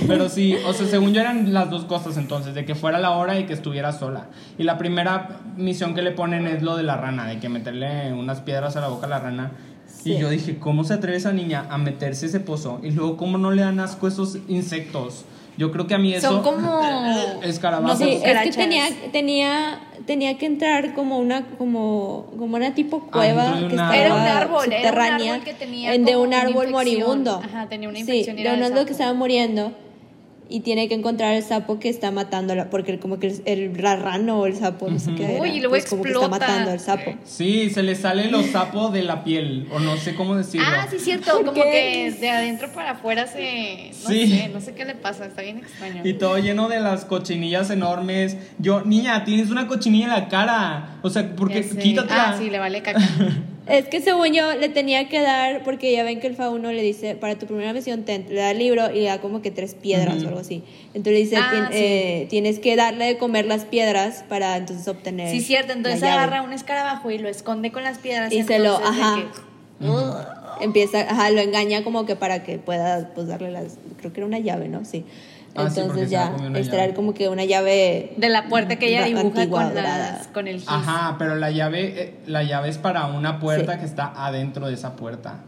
[0.06, 3.12] Pero sí, o sea, según yo eran las dos cosas entonces, de que fuera la
[3.12, 4.26] hora y que estuviera sola.
[4.58, 8.12] Y la primera misión que le ponen es lo de la rana, de que meterle
[8.12, 9.52] unas piedras a la boca a la rana.
[9.86, 10.12] Sí.
[10.12, 12.80] Y yo dije, ¿cómo se atreve esa niña a meterse ese pozo?
[12.82, 15.24] Y luego, ¿cómo no le dan asco esos insectos?
[15.56, 16.28] Yo creo que a mí eso...
[16.28, 16.80] Son como.
[17.42, 17.98] Escarabajos.
[18.00, 23.00] No Sí, es que tenía, tenía, tenía que entrar como una, como, como una tipo
[23.10, 23.96] cueva que estaba.
[23.96, 27.40] Era un árbol, era un subterránea, árbol que tenía en- de un árbol moribundo.
[27.44, 29.72] Ajá, tenía una Sí, infección y de un árbol que estaba muriendo
[30.48, 34.40] y tiene que encontrar el sapo que está matándola, porque como que el, el rano
[34.40, 36.70] o el sapo, no sé qué Uy, era, y luego pues como que está matando
[36.70, 37.14] al sapo.
[37.24, 40.66] Sí, se le sale los sapos de la piel, o no sé cómo decirlo.
[40.68, 41.33] Ah, sí, cierto.
[41.38, 42.12] ¿Por Como qué?
[42.12, 43.92] que de adentro para afuera se.
[44.02, 44.26] No Sí.
[44.28, 45.26] sé, no sé qué le pasa.
[45.26, 46.02] Está bien extraño.
[46.05, 48.37] Y todo lleno de las cochinillas enormes.
[48.59, 50.98] Yo, niña, tienes una cochinilla en la cara.
[51.02, 52.31] O sea, porque quítatela.
[52.31, 53.00] Ah, sí, le vale caca.
[53.66, 56.83] Es que según yo le tenía que dar, porque ya ven que el fauno le
[56.83, 59.51] dice, para tu primera misión ten- le da el libro y le da como que
[59.53, 60.64] tres piedras o algo así.
[60.94, 61.75] Entonces le dice, Ah, "Tien- sí.
[61.79, 65.31] eh, tienes que darle de comer las piedras para entonces obtener.
[65.31, 65.72] Sí, cierto.
[65.72, 66.22] Entonces la llave".
[66.22, 68.33] agarra un escarabajo y lo esconde con las piedras.
[68.33, 69.16] Y se lo- ajá.
[69.16, 74.20] que- empieza, ajá, lo engaña como que para que pueda pues darle las, creo que
[74.20, 74.85] era una llave, ¿no?
[74.85, 75.05] Sí.
[75.54, 76.94] Ah, Entonces ya extraer llave.
[76.94, 80.60] como que una llave De la puerta que ella dibuja antigua, con, las, con el
[80.60, 80.68] gis.
[80.68, 83.80] Ajá, pero la llave, eh, la llave es para una puerta Sí.
[83.80, 85.40] que está adentro de esa puerta.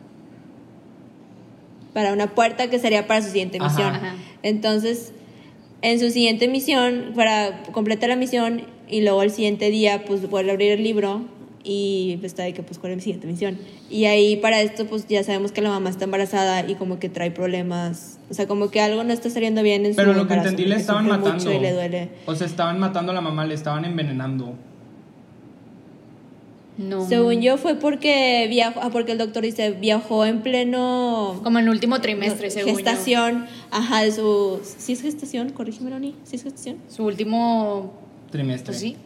[1.95, 3.69] para una puerta que sería para su siguiente Ajá.
[3.69, 3.95] misión.
[3.95, 4.15] Ajá.
[4.43, 5.13] Entonces,
[5.81, 10.51] en su siguiente misión, para completar la misión y luego el siguiente día, pues vuelve
[10.51, 11.23] a abrir el libro
[11.65, 13.59] y pues está de que pues cuál es mi siguiente misión.
[13.91, 17.09] Y ahí para esto pues ya sabemos que la mamá está embarazada y como que
[17.09, 20.29] trae problemas, o sea, como que algo no está saliendo bien en Pero su lo
[20.29, 21.33] que entendí le estaban matando.
[21.33, 22.11] mucho y le duele.
[22.27, 24.55] O sea, estaban matando a la mamá, le estaban envenenando.
[26.77, 27.07] No.
[27.09, 31.67] Según yo fue porque viajó, ah, porque el doctor dice viajó en pleno Como en
[31.67, 32.77] el último trimestre, según yo.
[32.77, 35.51] gestación, ajá, de su ¿sí es gestación?
[35.51, 36.79] Corrígeme, Loni, ¿sí es gestación?
[36.89, 37.93] Su último.
[38.33, 38.73] Trimestre.
[38.73, 38.97] Pues sí.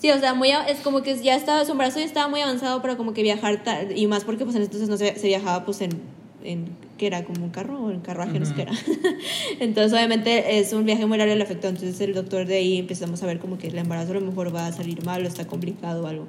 [0.00, 2.40] Sí, o sea, muy a- es como que ya estaba, su embarazo ya estaba muy
[2.40, 3.62] avanzado para como que viajar,
[3.94, 5.90] y más porque pues en entonces no se, se viajaba pues en,
[6.44, 7.24] en, ¿qué era?
[7.24, 8.72] Como un carro o en carruaje, no sé qué era.
[9.60, 12.78] entonces obviamente es un viaje muy largo y le afectó, entonces el doctor de ahí
[12.78, 15.28] empezamos a ver como que el embarazo a lo mejor va a salir mal o
[15.28, 16.26] está complicado o algo.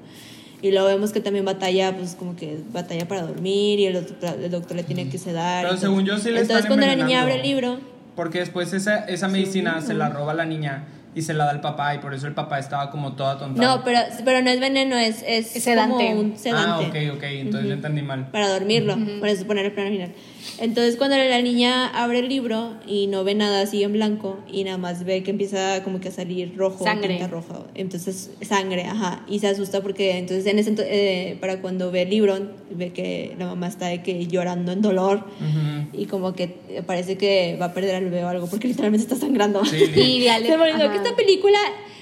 [0.62, 4.40] Y luego vemos que también batalla, pues como que batalla para dormir y el doctor,
[4.42, 5.66] el doctor le tiene que sedar.
[5.66, 7.78] Pero y según yo sí le Entonces están cuando la niña abre el libro,
[8.16, 10.86] Porque después esa, esa medicina se la roba la niña
[11.18, 13.62] y se la da al papá y por eso el papá estaba como toda tonta.
[13.62, 16.08] no, pero, pero no es veneno, es, es, Es sedante.
[16.10, 16.86] como un sedante.
[16.86, 18.28] Ah, ok, ok, entonces yo entendí mal.
[18.32, 20.12] para dormirlo, por eso poner el plano final.
[20.60, 24.64] Entonces cuando la niña abre el libro y no ve nada así en blanco y
[24.64, 27.10] nada más ve que empieza como que a salir rojo, Sangre.
[27.10, 31.92] tinta roja, entonces sangre, ajá, y se asusta porque entonces en ese eh, para cuando
[31.92, 32.38] ve el libro
[32.72, 35.90] ve que la mamá está de que llorando en dolor Ujú.
[36.02, 36.48] y como que
[36.88, 39.64] parece que va a perder al bebé o algo porque literalmente está sangrando.
[39.66, 40.94] Sí, Y ya le- Se me olvidó ajá.
[41.08, 41.58] Esta película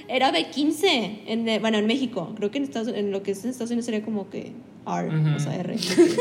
[0.08, 2.34] era B15, en, eh, bueno, en México.
[2.36, 4.52] Creo que en, Estados, en lo que es en Estados Unidos sería como que
[4.88, 5.36] R, Ujú.
[5.36, 5.76] o sea, R,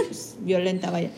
[0.09, 1.11] pues, violenta, vaya.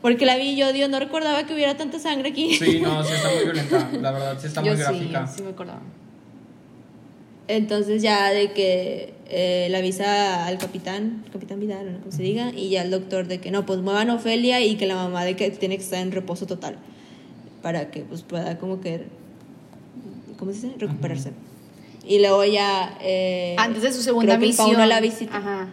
[0.00, 2.54] Porque la vi yo, Dios, no recordaba que hubiera tanta sangre aquí.
[2.54, 3.90] Sí, no, sí está muy violenta.
[4.00, 5.26] La verdad, sí está Yo muy sí, gráfica.
[5.26, 5.80] sí me acordaba.
[7.46, 12.50] Entonces ya de que eh, le avisa al capitán, capitán Vidal, no como se diga,
[12.54, 15.24] y ya el doctor de que no, pues muevan a Ofelia y que la mamá
[15.24, 16.78] de que tiene que estar en reposo total
[17.62, 19.04] para que pues pueda como que,
[20.38, 20.78] ¿cómo se dice?
[20.78, 21.30] Recuperarse.
[22.06, 22.98] Y luego ya...
[23.02, 24.66] eh, Antes de su segunda creo que el misión.
[24.68, 25.36] fauno la visita.
[25.36, 25.68] Ajá.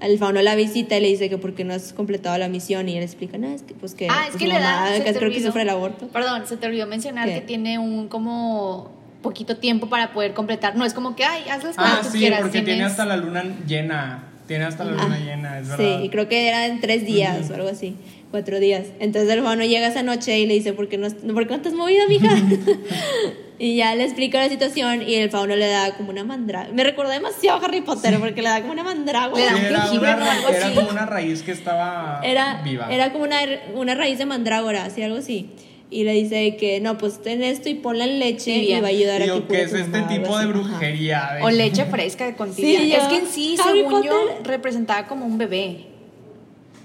[0.00, 2.88] El fauno la visita y le dice que por qué no has completado la misión
[2.88, 4.90] y él explica, no, es que pues que, Ah, es pues, que le da.
[4.98, 6.08] mamá, creo que sufre el aborto.
[6.08, 7.34] Perdón, se te olvidó mencionar ¿Qué?
[7.36, 8.90] que tiene un como
[9.22, 10.76] poquito tiempo para poder completar.
[10.76, 12.40] No es como que, ay, hazlas como Ah, tú sí, quieras.
[12.40, 14.24] porque tiene tienes- hasta la luna llena.
[14.46, 16.02] Tiene hasta la luna llena, es Sí, verdad.
[16.02, 17.96] y creo que eran tres días o algo así,
[18.30, 18.84] cuatro días.
[19.00, 21.62] Entonces el fauno llega esa noche y le dice, ¿por qué no, ¿por qué no
[21.62, 22.28] te has movido, mija?
[23.58, 26.72] y ya le explica la situación y el fauno le da como una mandrágora.
[26.74, 29.48] Me recordó demasiado a Harry Potter porque le da como una mandrágora.
[29.48, 29.54] Sí,
[29.98, 32.88] un era, era como una raíz que estaba Era, viva.
[32.92, 33.36] era como una,
[33.74, 35.50] una raíz de mandrágora, así, algo así.
[35.90, 38.78] Y le dice que no, pues ten esto y ponla en leche Tibia.
[38.78, 40.42] y va a ayudar a Digo, que que cure es este mamá, tipo de.
[40.44, 40.46] Ajá.
[40.52, 41.28] brujería.
[41.36, 44.46] de- O leche fresca con Sí, yo- es que en sí, Harry según yo, Potter-
[44.46, 45.86] representaba como un bebé.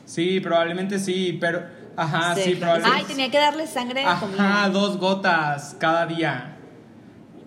[0.05, 1.63] Sí, probablemente sí, pero...
[1.95, 2.97] Ajá, Sí, sí, probablemente.
[2.97, 4.69] Ay, tenía que darle sangre de Ajá, comida.
[4.71, 6.55] dos gotas cada día.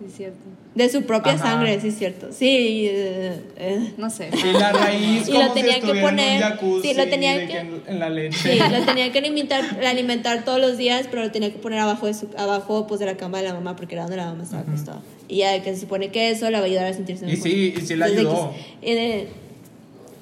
[0.03, 0.37] Sí, es cierto.
[0.75, 1.43] De su propia Ajá.
[1.51, 2.27] sangre, sí es cierto.
[2.31, 3.93] Sí, eh, eh.
[3.97, 4.29] No sé.
[4.33, 7.47] Y la raíz Y como lo tenía si que poner- jacuzzi sí, lo tenía de
[7.47, 8.37] que- en, en la leche.
[8.53, 12.07] Sí, lo tenía que alimentar, alimentar todos los días, pero lo tenía que poner abajo
[12.07, 14.43] de su, abajo pues de la cama de la mamá porque era donde la mamá
[14.43, 15.01] estaba acostada.
[15.27, 17.43] Y ya que se supone que eso la va a ayudar a sentirse Y mejor.
[17.43, 18.53] sí, y sí la Entonces, de ayudó.
[18.81, 19.27] que- y, de-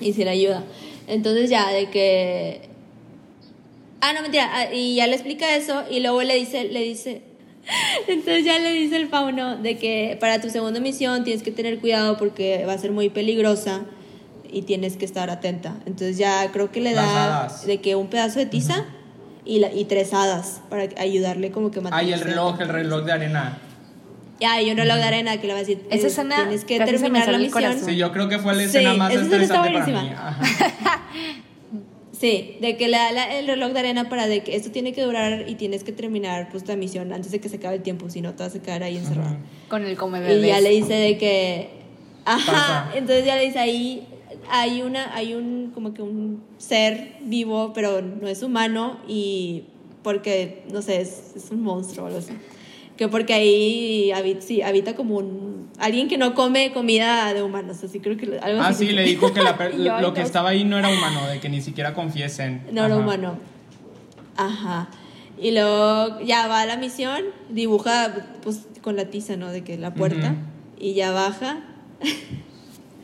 [0.02, 0.64] y sí la ayuda.
[1.08, 2.70] Entonces ya de que
[4.04, 7.22] Ah, no, mentira, ah, y ya le explica eso y luego le dice le dice
[8.08, 11.80] entonces ya le dice el fauno de que para tu segunda misión tienes que tener
[11.80, 13.82] cuidado porque va a ser muy peligrosa
[14.52, 15.76] y tienes que estar atenta.
[15.86, 18.86] Entonces ya creo que le da de que un pedazo de tiza
[19.46, 23.04] y, la, y tres hadas para ayudarle como que Ay, el mantenerse reloj, el reloj
[23.06, 23.58] de arena.
[24.40, 26.66] Ya, y un reloj de arena que le va a decir, Esa eh, escena tienes
[26.66, 27.64] que terminar la el misión.
[27.64, 27.86] corazón.
[27.90, 29.92] Sí, yo creo que fue la Sí, escena más esa escena está estresante para mí.
[29.94, 30.28] buenísima.
[30.30, 31.02] Ajá.
[32.22, 34.94] Sí, de que le da la- el reloj de arena para de que esto tiene
[34.94, 37.82] que durar y tienes que terminar pues la misión antes de que se acabe el
[37.82, 39.38] tiempo, si no te vas a quedar ahí encerrado.
[39.70, 40.48] Con el come Y bebés.
[40.48, 41.70] ya le dice de que
[42.26, 42.92] ajá, Pasa.
[42.96, 44.08] entonces ya le dice ahí
[44.52, 49.64] hay una hay un como que un ser vivo, pero no es humano y
[50.04, 52.34] porque no sé, es, es un monstruo o algo así.
[52.98, 57.84] Que porque ahí habita, sí, habita como un alguien que no come comida de humanos,
[57.84, 58.88] así creo que algo Ah, así.
[58.88, 61.50] sí, le dijo que la ay, lo que estaba ahí no era humano, de que
[61.50, 62.62] ni siquiera confiesen.
[62.72, 63.38] No era humano.
[64.38, 64.90] Ajá.
[65.42, 69.52] Y luego ya va a la misión, dibuja pues con la tiza, ¿no?
[69.52, 70.36] De que la puerta.
[70.80, 71.62] Y ya baja.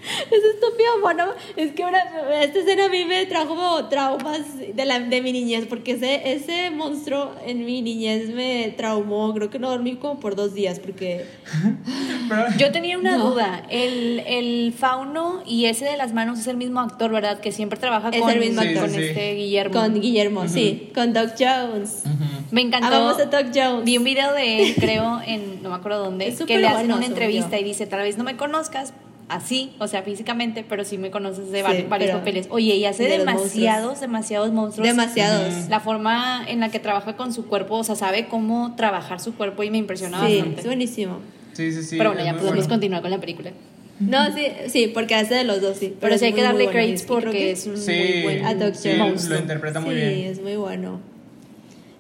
[0.32, 1.26] Ese estúpido mono.
[1.56, 2.04] Es que ahora
[2.42, 4.42] esta escena a mí me trajo como traumas
[4.76, 9.34] de, la, de mi niñez, porque ese, ese monstruo en mi niñez me traumó.
[9.34, 11.26] Creo que no dormí como por dos días, porque.
[12.58, 13.32] Yo tenía una No.
[13.32, 13.64] duda.
[13.70, 17.40] El, el fauno y ese de las manos es el mismo actor, ¿verdad?
[17.40, 18.90] Que siempre trabaja Es con, el mismo Sí, con actor.
[18.90, 19.04] sí, sí.
[19.10, 19.74] este Guillermo.
[19.74, 20.90] Con Guillermo, sí.
[20.94, 22.04] Con Doc Jones.
[22.06, 22.14] Ujú.
[22.52, 22.88] Me encantó.
[22.88, 23.86] Amamos a Doc Jones.
[23.86, 26.80] Vi un video de él, creo, en no me acuerdo dónde, Es que le hacen
[26.88, 27.62] bueno, una entrevista yo.
[27.62, 28.94] y dice, tal vez no me conozcas
[29.30, 32.48] así, o sea, físicamente, pero sí me conoces de Sí, vari- varios papeles.
[32.50, 34.88] Oye, y hace de demasiados, demasiados monstruos.
[34.88, 35.68] Demasiados.
[35.70, 39.36] La forma en la que trabaja con su cuerpo, o sea, sabe cómo trabajar su
[39.36, 40.62] cuerpo y me impresiona Sí, bastante.
[40.62, 41.18] es buenísimo.
[41.54, 41.98] Sí, sí, sí.
[41.98, 42.70] pero bueno, ya podemos bueno.
[42.70, 43.52] continuar con la película.
[44.00, 45.96] No, sí, sí, porque hace de los dos, sí.
[46.00, 48.76] Pero, sí hay que darle creo porque que es un Sí, muy buen A Doc
[48.76, 50.14] sí, lo interpreta muy sí, bien.
[50.32, 51.00] es muy bueno.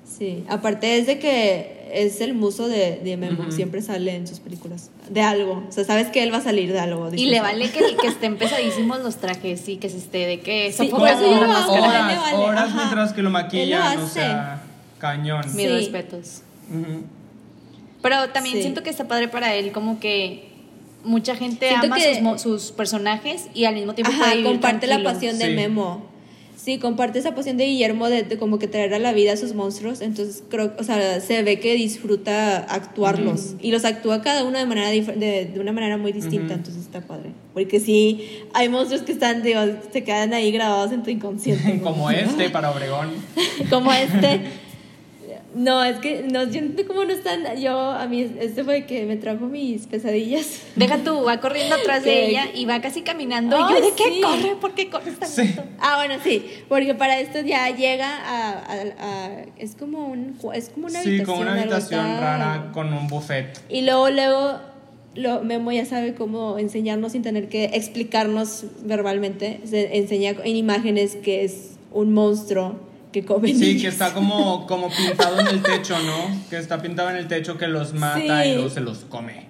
[0.05, 4.39] Sí, aparte es de que es el muso de, de Memo, siempre sale en sus
[4.39, 4.89] películas.
[5.09, 5.63] De algo.
[5.67, 7.09] O sea, sabes que él va a salir de algo.
[7.13, 10.71] Y le vale que, que estén pesadísimos los trajes y que se esté de que
[10.71, 11.75] Sí, sofoca por eso con yo la lo hago.
[11.77, 12.21] máscara.
[12.21, 14.61] Horas, Horas, vale, mientras que lo Él lo maquillan, o sea,
[14.99, 15.41] cañón.
[15.55, 15.67] Mis Sí.
[15.67, 16.41] respetos.
[18.01, 18.61] Pero también Sí.
[18.61, 20.47] siento que está padre para él, como que
[21.03, 24.37] mucha gente Siento ama que- sus, mo- sus personajes y al mismo tiempo Ajá, puede
[24.37, 25.49] vivir comparte la pasión de.
[25.49, 26.05] Memo.
[26.57, 29.37] Sí, comparte esa pasión de Guillermo de, de como que traer a la vida a
[29.37, 30.01] sus monstruos.
[30.01, 33.55] Entonces, creo, o sea, se ve que disfruta actuarlos.
[33.61, 36.55] Y los actúa cada uno de manera de, de una manera muy distinta.
[36.55, 37.29] Entonces está padre.
[37.53, 39.59] Porque sí, hay monstruos que están, digo,
[39.93, 41.75] se quedan ahí grabados en tu inconsciente.
[41.75, 41.83] ¿no?
[41.91, 43.09] Como este para Obregón.
[43.69, 44.41] como este.
[45.55, 47.57] No, es que no, yo no sé cómo no están.
[47.59, 50.61] Yo, a mí, este fue el que me trajo mis pesadillas.
[50.75, 53.55] Deja tú, va corriendo atrás de ella y va casi caminando.
[53.57, 54.21] Ay, y yo, ¿de qué sí.
[54.21, 54.55] corre?
[54.59, 55.55] ¿Por qué corre tan Sí.
[55.79, 60.69] Ah, bueno, sí, porque para esto ya llega a, a- a- es como un es
[60.69, 63.59] como una Sí, habitación, como una habitación rara con un buffet.
[63.69, 64.59] Y luego luego
[65.15, 71.15] lo, Memo ya sabe cómo enseñarnos sin tener que explicarnos verbalmente, se enseña en imágenes
[71.15, 72.75] que es un monstruo
[73.21, 76.49] que come Sí, que está como, como pintado en el techo, ¿no?
[76.49, 78.49] Que está pintado en el techo que los mata Sí.
[78.49, 79.47] y luego se los come.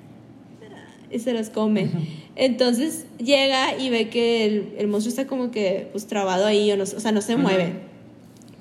[1.12, 1.89] y se los come.
[2.36, 6.77] Entonces llega y ve que el, el monstruo está como que pues trabado ahí, o,
[6.77, 7.73] no, o sea, no se mueve.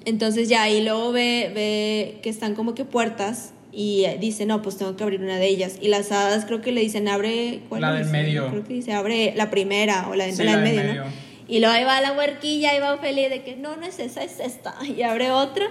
[0.05, 4.63] Entonces ya y luego ve, ve que están como que puertas y eh, dice, no,
[4.63, 5.79] pues tengo que abrir una de ellas.
[5.83, 7.61] Y las hadas creo que le dicen, abre...
[7.69, 8.49] ¿cuál La del medio.
[8.49, 11.05] Creo que dice, abre la primera o la, Sí, la la del medio, medio.
[11.05, 11.11] ¿no?
[11.49, 14.23] Y luego ahí va la huerquilla y va Ophelia de que no, no es esa,
[14.23, 14.75] es esta.
[14.85, 15.67] Y abre otra.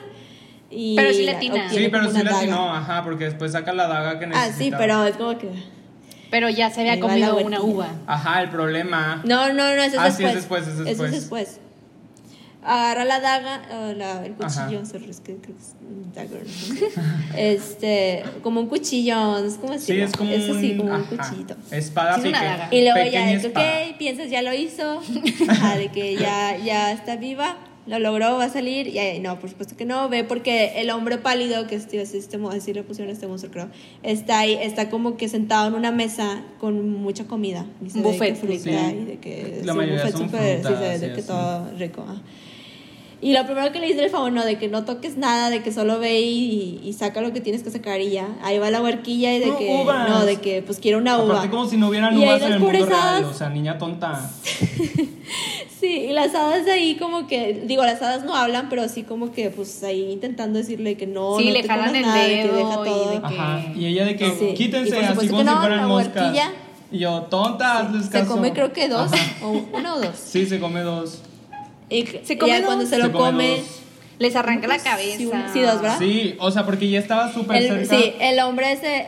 [0.69, 1.69] Y Pero sí le atina.
[1.69, 2.38] Sí, pero sí daga.
[2.39, 4.53] atinó, ajá, porque después saca la daga que necesita.
[4.53, 5.49] Ah, sí, pero es como que...
[6.31, 7.88] Pero ya se había Ahí comido una uva.
[8.07, 9.21] Ajá, el problema.
[9.25, 10.27] No, no, no, eso es Ah, sí, después.
[10.29, 11.13] es después, es Eso después.
[11.13, 11.59] es después.
[12.67, 16.43] Agarra la daga, o la, el cuchillo, sorry, es que creo que es un dagger,
[16.45, 17.38] no.
[17.38, 19.38] Este, como un cuchillo,
[19.80, 21.56] Sí, es como Eso sí, un, como un ajá, cuchillito.
[21.71, 22.67] Espada Sí, es una pique- daga.
[22.71, 23.47] Y luego ya de que,
[23.91, 25.01] ok, piensas, ya lo hizo,
[25.78, 29.51] de que ya, ya está viva, lo logró, va a salir, y ahí, no, por
[29.51, 33.12] supuesto que no, ve porque el hombre pálido, que este, este, mo- así le pusieron
[33.12, 33.69] a este monstruo, creo,
[34.01, 37.63] está ahí, está como que sentado en una mesa con mucha comida.
[37.86, 38.97] Y se Un ve buffet, que fruta sí.
[39.01, 41.28] y de que La sí, un buffet son súper- sí, se ve de que así.
[41.28, 42.06] todo rico.
[43.25, 45.71] Y lo primero que le dice el fauno, de que no toques nada, de que
[45.71, 48.27] solo ve y, y saca lo que tienes que sacar y ya.
[48.43, 50.07] Ahí va la huerquilla y de No, que, uvas.
[50.09, 51.33] no, de que pues quiero una uva.
[51.33, 54.29] Aparte como si no hubieran uvas en el mundo real, o sea, niña tonta.
[55.79, 59.03] Sí, y las hadas de ahí como que, digo, las hadas no hablan, pero sí
[59.03, 62.05] como que pues ahí intentando decirle que no, Sí, no le te jalan comas el
[62.07, 63.09] nada, de que dedo y todo.
[63.11, 64.53] de que- Ajá, y ella de que Sí.
[64.55, 66.15] quítense así como que si no, fueran la moscas.
[66.23, 66.51] huerquilla.
[66.91, 68.31] Y yo, tonta, hazles Se caso.
[68.31, 69.45] come creo que dos, Ajá.
[69.45, 70.15] o uno o dos.
[70.15, 71.21] Sí, se come dos.
[71.89, 72.65] Y ¿Se come ya dos?
[72.67, 73.81] cuando se lo Se come come, dos.
[74.17, 75.17] Les arranca la cabeza.
[75.51, 75.99] sí, dos, ¿verdad?
[75.99, 77.97] Sí, o sea, porque ya estaba súper el, cerca.
[77.97, 79.05] sí, el hombre ese,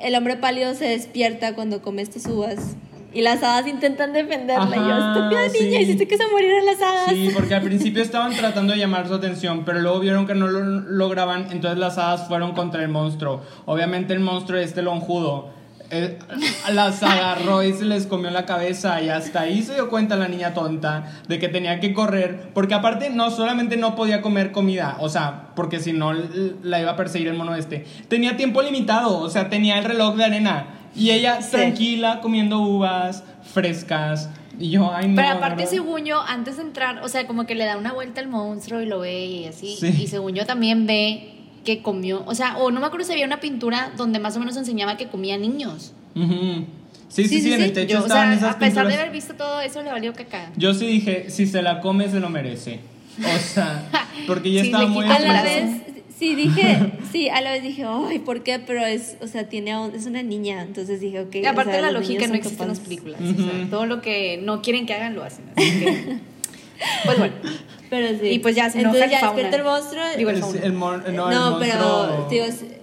[0.00, 2.76] el hombre pálido se despierta cuando come estas uvas.
[3.12, 4.76] Y las hadas intentan defenderla.
[4.76, 5.64] y yo, estúpida sí.
[5.64, 7.08] niña, hiciste que se murieran las hadas.
[7.08, 10.48] Sí, porque al principio estaban tratando de llamar su atención, pero luego vieron que no
[10.48, 13.40] lo lograban, entonces las hadas fueron contra el monstruo.
[13.64, 15.50] Obviamente el monstruo este lonjudo
[15.90, 16.18] eh,
[16.72, 20.28] las agarró y se les comió la cabeza y hasta ahí se dio cuenta la
[20.28, 24.96] niña tonta de que tenía que correr, porque aparte no solamente no podía comer comida,
[25.00, 26.12] o sea, porque si no
[26.62, 30.16] la iba a perseguir el mono este, tenía tiempo limitado, o sea, tenía el reloj
[30.16, 31.50] de arena y ella Sí.
[31.52, 33.22] tranquila comiendo uvas
[33.52, 35.16] frescas y yo, ay no.
[35.16, 38.20] Pero aparte, según yo, antes de entrar, o sea, como que le da una vuelta
[38.22, 39.76] al monstruo y lo ve y así.
[39.78, 39.88] Sí.
[40.02, 41.35] Y según yo también ve
[41.66, 44.38] que comió, o sea, o no me acuerdo si había una pintura donde más o
[44.38, 45.92] menos enseñaba que comía niños.
[46.14, 48.88] Sí, sí, sí, Sí, sí, en el techo Yo, o estaban sea, esas a pesar
[48.88, 50.50] de haber visto todo eso, le valió caca.
[50.56, 52.80] Yo sí dije, si se la come, se lo merece.
[53.18, 53.90] O sea,
[54.26, 55.82] porque ya Sí, estaba muy A la vez,
[56.18, 58.58] Sí, dije, sí, a la vez dije, ay, ¿por qué?
[58.58, 61.34] Pero es, o sea, tiene, es una niña, entonces dije, ok.
[61.34, 63.20] Y aparte o sea, la lógica no existe en las películas.
[63.20, 65.44] o sea, todo lo que no quieren que hagan lo hacen.
[65.54, 66.18] Así que,
[67.04, 67.34] pues bueno.
[67.90, 68.28] Pero sí.
[68.28, 70.02] Y pues ya se Entonces ya despierta el monstruo.
[70.16, 70.40] Digo, el
[70.72, 72.08] mon- no, no, el pero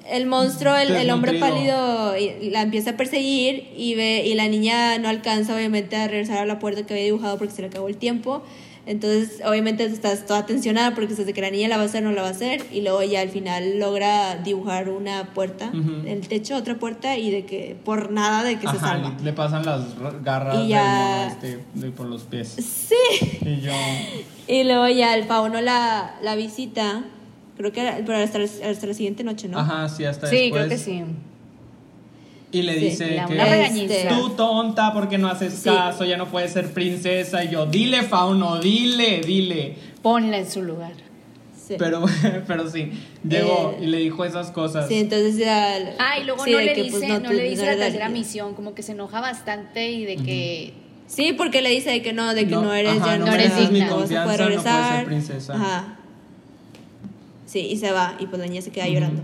[0.09, 4.47] el monstruo, el, el hombre pálido y- la empieza a perseguir y ve y la
[4.47, 7.67] niña no alcanza obviamente a regresar a la puerta que había dibujado porque se le
[7.69, 8.43] acabó el tiempo.
[8.85, 12.11] Entonces, obviamente estás toda tensionada porque desde que la niña la va a hacer no
[12.11, 15.71] la va a hacer y luego ya al final logra dibujar una puerta,
[16.05, 19.13] el techo, otra puerta y de que por nada de que se Ajá, salva.
[19.17, 19.81] le, le pasan las
[20.21, 22.49] garras Y ya- este, de por los pies.
[22.49, 22.95] Sí.
[23.41, 23.71] Y yo,
[24.47, 27.05] Y luego ya el fauno la, la visita,
[27.55, 29.59] creo que era- pero hasta, la- hasta la siguiente noche, ¿no?
[29.59, 30.65] ajá, sí, hasta Sí, después.
[30.65, 31.03] creo que sí.
[32.53, 33.25] Y le Sí, dice le da
[33.73, 35.69] que tú tonta porque no haces Sí.
[35.69, 37.43] caso, ya no puedes ser princesa.
[37.43, 39.75] Y yo, dile Fauno, dile, dile.
[40.01, 40.93] Ponla en su lugar.
[41.67, 41.75] sí.
[41.79, 42.05] Pero,
[42.47, 42.91] pero sí,
[43.27, 44.87] llegó Eh, y le dijo esas cosas.
[44.87, 45.95] Sí, entonces ya.
[45.97, 48.09] Ah, y luego sí, no, le que, dice, pues, no, le dice no la tercera
[48.09, 50.73] misión, como que se enoja bastante y de que...
[51.07, 53.33] Sí, porque le dice de que no, de que no, No, eres, ajá, ya no
[53.33, 55.05] eres mi digna, vas a confianza, poder no puedes ser regresar.
[55.05, 55.53] princesa.
[55.55, 55.95] Ajá.
[57.45, 59.21] Sí, y se va, y pues la niña se queda llorando.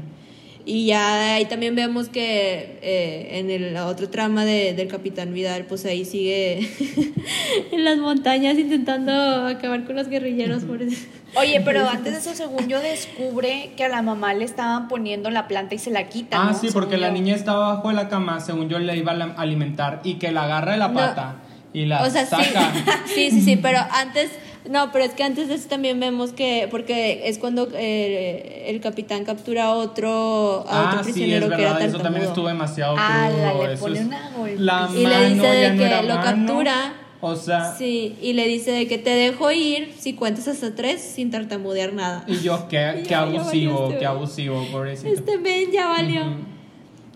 [0.71, 5.33] Y ya ahí también vemos que eh, en el- la otra trama de, del Capitán
[5.33, 6.59] Vidal, pues ahí sigue
[7.71, 9.11] en las montañas intentando
[9.47, 10.65] acabar con los guerrilleros.
[10.65, 11.07] Por eso.
[11.35, 15.31] Oye, pero antes de eso, según yo, descubre que a la mamá le estaban poniendo
[15.31, 16.39] la planta y se la quitan.
[16.39, 16.53] Ah, ¿no?
[16.53, 17.13] sí, Según porque la yo.
[17.13, 20.31] niña estaba abajo de la cama, según yo le iba a la- alimentar y que
[20.31, 20.93] la agarra de la No.
[20.93, 21.37] pata
[21.73, 22.71] y la O sea, sí, saca.
[23.07, 24.29] sí, sí, sí, pero antes,
[24.67, 28.81] no, pero es que antes de eso también vemos que, porque es cuando eh, el
[28.81, 32.25] capitán captura a otro, a Ah, otro sí, es prisionero que era verdad, eso también
[32.25, 34.31] estuvo demasiado Ah, la- le eso pone es- una.
[34.57, 36.93] La Y le dice de que era lo mano, captura.
[37.21, 41.01] O sea, Sí, y le dice de que te dejo ir si cuentas hasta tres
[41.01, 42.23] sin tartamudear nada.
[42.27, 45.09] y yo, qué, Y qué abusivo, valió qué este- abusivo, pobrecito.
[45.09, 46.21] Este men ya valió.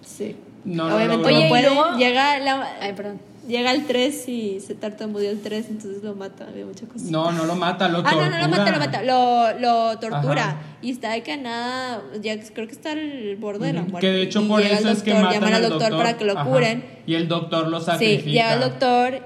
[0.01, 0.36] Sí.
[0.65, 1.63] No, no Obviamente no Oye, y puede.
[1.73, 3.19] luego- Llega, la- Ay, perdón.
[3.47, 6.47] Llega el 3 y se tartamudeó el 3, entonces lo mata.
[6.47, 7.06] Había mucha cosa.
[7.10, 8.29] No, no lo mata, lo Ah, tortura.
[8.29, 10.49] no, no lo mata, lo mata, lo, lo tortura.
[10.49, 10.62] Ajá.
[10.82, 13.99] Y está de que nada, ya creo que está al borde de la muerte.
[14.08, 16.17] Que de hecho Y por eso el es que doctor, matan llaman al doctor, para
[16.17, 16.49] que lo Ajá.
[16.49, 16.86] curen.
[17.06, 18.29] Y el doctor lo Sí, sacrifica.
[18.29, 19.21] llega el doctor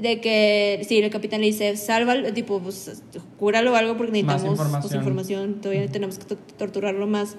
[0.00, 3.00] de que, sí, el capitán le dice, salva, tipo, pues,
[3.38, 4.98] cúralo o algo porque necesitamos pues, información.
[5.00, 7.36] información, todavía tenemos que to- torturarlo más.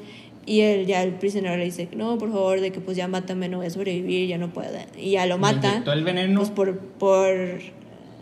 [0.48, 3.50] Y él, ya el prisionero le dice, no, por favor, de que pues ya mátame,
[3.50, 4.78] no voy a sobrevivir, ya no puedo.
[4.98, 5.70] Y ya lo Le mata.
[5.70, 6.40] inyectó el veneno.
[6.40, 7.34] Pues por, por,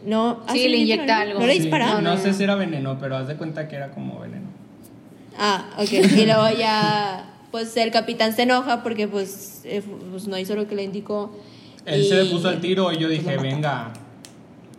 [0.06, 0.42] no.
[0.48, 1.40] ah, Sí, le inyecta algo.
[1.42, 1.88] ¿No le Sí, dispara?
[1.88, 4.48] No, No, no, sé si era veneno, pero haz de cuenta que era como veneno.
[5.38, 5.92] Ah, ok.
[5.92, 9.82] Y luego ya, pues el capitán se enoja porque pues, eh,
[10.12, 11.36] pues no hizo lo que le indicó.
[11.86, 13.92] Él y- se le puso al tiro y yo pues, dije, venga.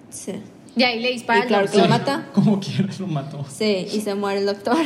[0.09, 0.33] Sí.
[0.77, 2.27] Y ahí le dispara Y claro que lo mata.
[2.33, 3.45] Como quieras lo mató.
[3.51, 4.79] Sí, y se muere el doctor.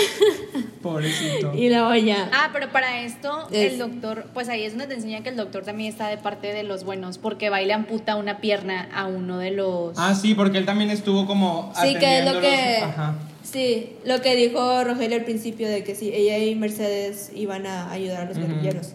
[0.82, 1.52] Pobrecito.
[1.54, 2.30] Y luego ya.
[2.32, 5.36] Ah, pero para esto Es- el doctor, pues ahí es donde te enseña que el
[5.36, 8.88] doctor también está de parte de los buenos, porque va y le amputa una pierna
[8.94, 9.98] a uno de los...
[9.98, 12.78] Ah, sí, porque él también estuvo como Sí, que es lo que.
[12.82, 13.14] Ajá.
[13.42, 17.90] Sí, lo que dijo Rogelio al principio de que sí, ella y Mercedes iban a
[17.92, 18.94] ayudar a los guerrilleros.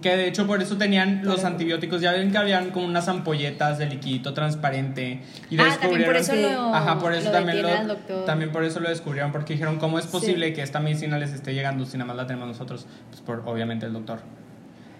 [0.00, 2.00] Que de hecho por eso tenían los antibióticos.
[2.00, 5.20] Ya ven que habían como unas ampolletas de liquidito transparente.
[5.50, 8.64] Y ah, también por descubrieron- eso lo, Ajá, por eso lo también lo, también por
[8.64, 10.52] eso lo descubrieron, porque dijeron, ¿cómo es posible Sí.
[10.54, 12.86] que esta medicina les esté llegando si nada más la tenemos nosotros?
[13.10, 14.20] Pues por, obviamente, el doctor.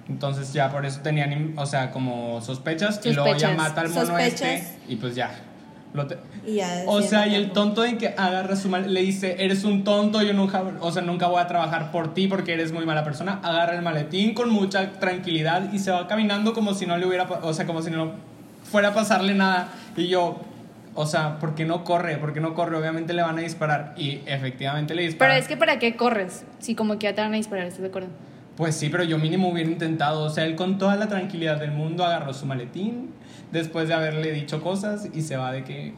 [0.08, 4.06] Entonces ya por eso tenían, o sea, como sospechas, y luego ya mata al mono
[4.06, 4.42] Sospechas.
[4.42, 5.30] este, y pues ya.
[5.96, 9.00] Lo te- Y ya o sea, y el tonto de que agarra su mal, le
[9.02, 12.52] dice, eres un tonto, yo nunca, o sea, nunca voy a trabajar por ti porque
[12.52, 13.40] eres muy mala persona.
[13.42, 17.24] Agarra el maletín con mucha tranquilidad y se va caminando como si no le hubiera,
[17.24, 18.12] o sea, como si no
[18.64, 19.68] fuera a pasarle nada.
[19.96, 20.38] Y yo,
[20.94, 22.16] o sea, ¿por qué no corre?
[22.18, 22.76] ¿Por qué no corre?
[22.76, 25.36] Obviamente le van a disparar y efectivamente le Pero disparan.
[25.38, 26.44] es que ¿para qué corres?
[26.58, 28.08] Si como que ya te van a disparar, ¿estás de acuerdo?
[28.56, 30.24] Pues sí, pero yo mínimo hubiera intentado.
[30.24, 33.10] O sea, él con toda la tranquilidad del mundo agarró su maletín
[33.52, 35.94] después de haberle dicho cosas y se va de que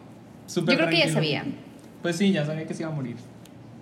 [0.46, 1.44] súper Yo creo que ya sabía.
[2.02, 3.16] Pues sí, ya sabía que se iba a morir.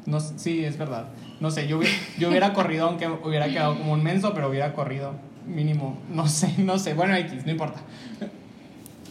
[0.04, 1.06] No, sí, es verdad.
[1.40, 4.72] No sé, yo hubiera, yo hubiera corrido, aunque hubiera quedado como un menso, pero hubiera
[4.72, 5.14] corrido
[5.46, 5.98] mínimo.
[6.10, 6.94] No sé, no sé.
[6.94, 7.80] Bueno, X, no importa.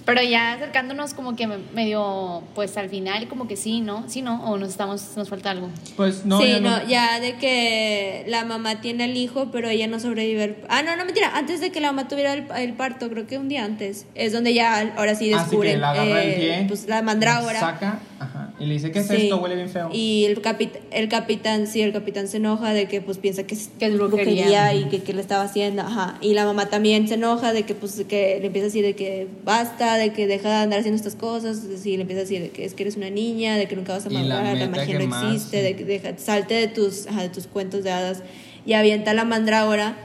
[0.05, 4.07] Pero ya acercándonos como que me- medio, pues al final como que sí, ¿no?
[4.07, 4.43] Sí, ¿no?
[4.45, 5.69] O nos estamos, nos falta algo.
[5.97, 9.87] Pues no, sí, ya no, ya de que la mamá tiene al hijo, pero ella
[9.87, 10.43] no sobrevive.
[10.43, 11.31] al- Ah, no, no, mentira.
[11.35, 14.31] Antes de que la mamá tuviera el, el parto, creo que un día antes, es
[14.31, 16.65] donde ya ahora sí Así descubren que le agarra el eh, pie.
[16.67, 17.59] pues, la mandrágora.
[17.59, 19.15] Saca, ajá, y le dice, ¿qué es Sí.
[19.15, 19.37] esto?
[19.37, 19.89] Huele bien feo.
[19.91, 23.55] Y el, capit- el capitán, sí, el capitán se enoja de que pues piensa que
[23.55, 24.73] es, Que es brujería.
[24.73, 26.17] y que, que le estaba haciendo, ajá.
[26.21, 28.95] Y la mamá también se enoja de que pues que le empieza a decir de
[28.95, 32.41] que basta, de que deja de andar haciendo estas cosas, sí, le empieza a decir
[32.41, 34.53] de que es que eres una niña, de que nunca vas a la madurar, la,
[34.53, 35.63] meta magia no más, existe, sí.
[35.63, 38.23] de que deja- salte de tus, ajá, de tus cuentos de hadas
[38.65, 39.97] y avienta la mandrágora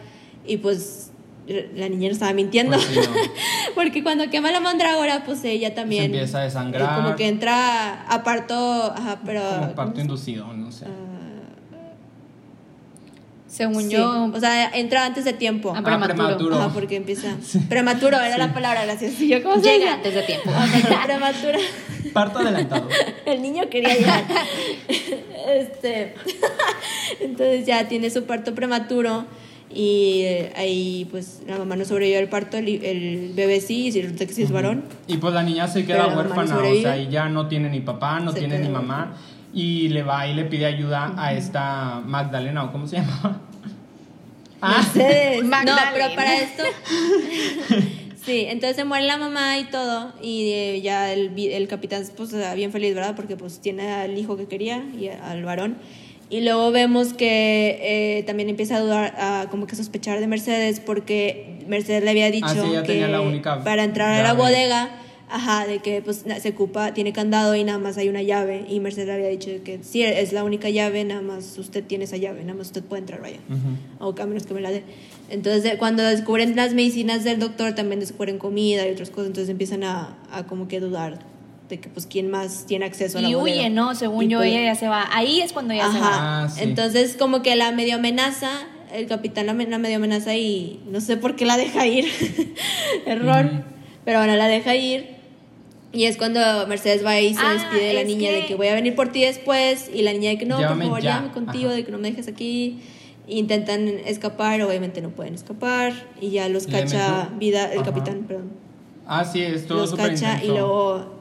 [0.47, 1.10] y pues
[1.75, 2.77] la niña no estaba mintiendo.
[2.77, 3.15] Pues sí, no.
[3.75, 6.05] Porque cuando quema la mandrágora, pues ella también.
[6.07, 6.83] empieza a desangrar.
[6.99, 8.55] eh, Como que entra a parto.
[8.95, 9.43] Ajá, pero.
[9.43, 10.87] Como parto inducido, no sé.
[13.47, 15.73] Según Sí, yo, O sea, entra antes de tiempo.
[15.75, 16.15] Ah, Ah, prematuro.
[16.17, 16.57] prematuro.
[16.57, 17.35] Ajá, porque empieza.
[17.69, 19.21] Prematuro era la palabra, gracias.
[19.21, 20.51] ¿Y yo cómo se llega antes de tiempo.
[20.51, 21.59] Ok, prematuro.
[22.13, 22.89] Parto adelantado.
[23.27, 24.25] El niño quería llegar.
[25.49, 26.15] este.
[27.21, 29.25] Entonces ya tiene su parto prematuro.
[29.73, 34.03] Y eh, ahí, pues, la mamá no sobrevivió al parto, el, el bebé sí, y
[34.03, 34.85] resulta que sí es varón.
[35.07, 37.81] Y pues la niña se queda mamá no huérfana, o sea, ella no tiene ni
[37.81, 39.15] papá, no Se tiene ni mamá.
[39.53, 43.41] Y le va y le pide ayuda a esta Magdalena, ¿o cómo se llamaba?
[44.63, 45.43] Ah, Mercedes.
[45.43, 45.91] No, Magdalena.
[45.95, 46.63] pero para esto.
[48.23, 50.13] Sí, entonces se muere la mamá y todo.
[50.21, 53.17] Y eh, ya el, el capitán, pues, está bien feliz, ¿verdad?
[53.17, 55.79] Porque, pues, tiene al hijo que quería y al varón.
[56.31, 60.79] Y luego vemos que eh, también empieza a dudar, a como que sospechar de Mercedes,
[60.79, 64.33] porque Mercedes le había dicho Ah, sí, que tenía la única para entrar a la
[64.35, 64.91] bodega,
[65.29, 68.65] ajá, de que pues se ocupa, tiene candado y nada más hay una llave.
[68.69, 72.05] Y Mercedes le había dicho que sí, es la única llave, nada más usted tiene
[72.05, 74.09] esa llave, nada más usted puede entrar, vaya ujú.
[74.09, 74.85] o a menos que me la dé.
[75.31, 79.83] Entonces, cuando descubren las medicinas del doctor, también descubren comida y otras cosas, entonces empiezan
[79.83, 81.19] a, a como que dudar
[81.71, 83.57] de que, pues, quién más tiene acceso a la y bodega.
[83.61, 83.95] huye, ¿no?
[83.95, 85.09] Según Y yo, pues- ella ya se va.
[85.13, 86.09] Ahí es cuando ya se va.
[86.09, 86.43] Ajá.
[86.45, 86.61] Ah, sí.
[86.63, 88.51] Entonces, como que la medio amenaza,
[88.93, 92.07] el capitán la, me- la medio amenaza y no sé por qué la deja ir.
[93.07, 93.51] Error.
[94.05, 95.19] Pero bueno, la deja ir.
[95.93, 98.69] Y es cuando Mercedes va y se Ah, despide de la niña de que- voy
[98.69, 99.91] a venir por ti después.
[99.95, 101.11] Y la niña de que no, Llévame por favor, ya.
[101.17, 101.77] llévame contigo, Ajá.
[101.77, 102.81] de que no me dejes aquí.
[103.29, 105.93] Intentan escapar, obviamente no pueden escapar.
[106.21, 107.91] Y ya los cacha vida, el Ajá.
[107.93, 108.51] capitán, perdón.
[109.07, 110.45] Ah, sí, estuvo Los cacha intenso.
[110.45, 111.20] y luego.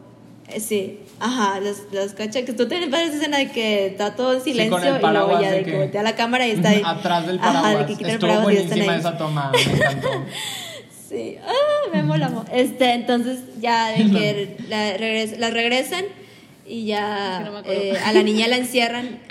[0.52, 2.44] Eh, Sí, ajá, los, los cacha.
[2.44, 5.52] Que tú tienes esa escena de que está todo en silencio el y luego ya
[5.52, 6.82] de de que, que- voltea la cámara y está ahí.
[6.86, 7.80] Atrás del Ajá, paraguas.
[7.80, 9.00] de que quita el paraguas y están ahí.
[9.00, 10.08] esa toma, me encantó.
[11.10, 12.30] Sí, ah, me mola.
[12.30, 16.06] mo- Este, entonces ya de que la, regres- la regresan
[16.70, 17.82] y ya Es que no me acuerdo.
[17.82, 19.20] eh, a la niña la encierran.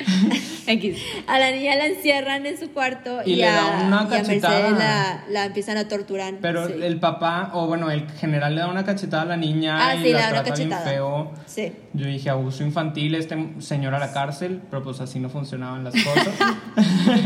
[1.26, 4.04] A la niña la encierran en su cuarto Y y, le a, da una y
[4.04, 4.70] a Mercedes cachetada.
[4.72, 6.34] la, la empiezan a torturar.
[6.42, 6.74] Pero sí.
[6.82, 9.98] el papá, o bueno, el general le da una cachetada a la niña Ah, y
[10.00, 11.32] sí, le la una trata bien feo.
[11.46, 11.72] Sí.
[11.94, 15.94] Yo dije, abuso infantil, este señor a la cárcel, pero pues así no funcionaban las
[15.94, 16.28] cosas.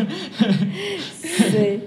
[1.50, 1.82] Sí.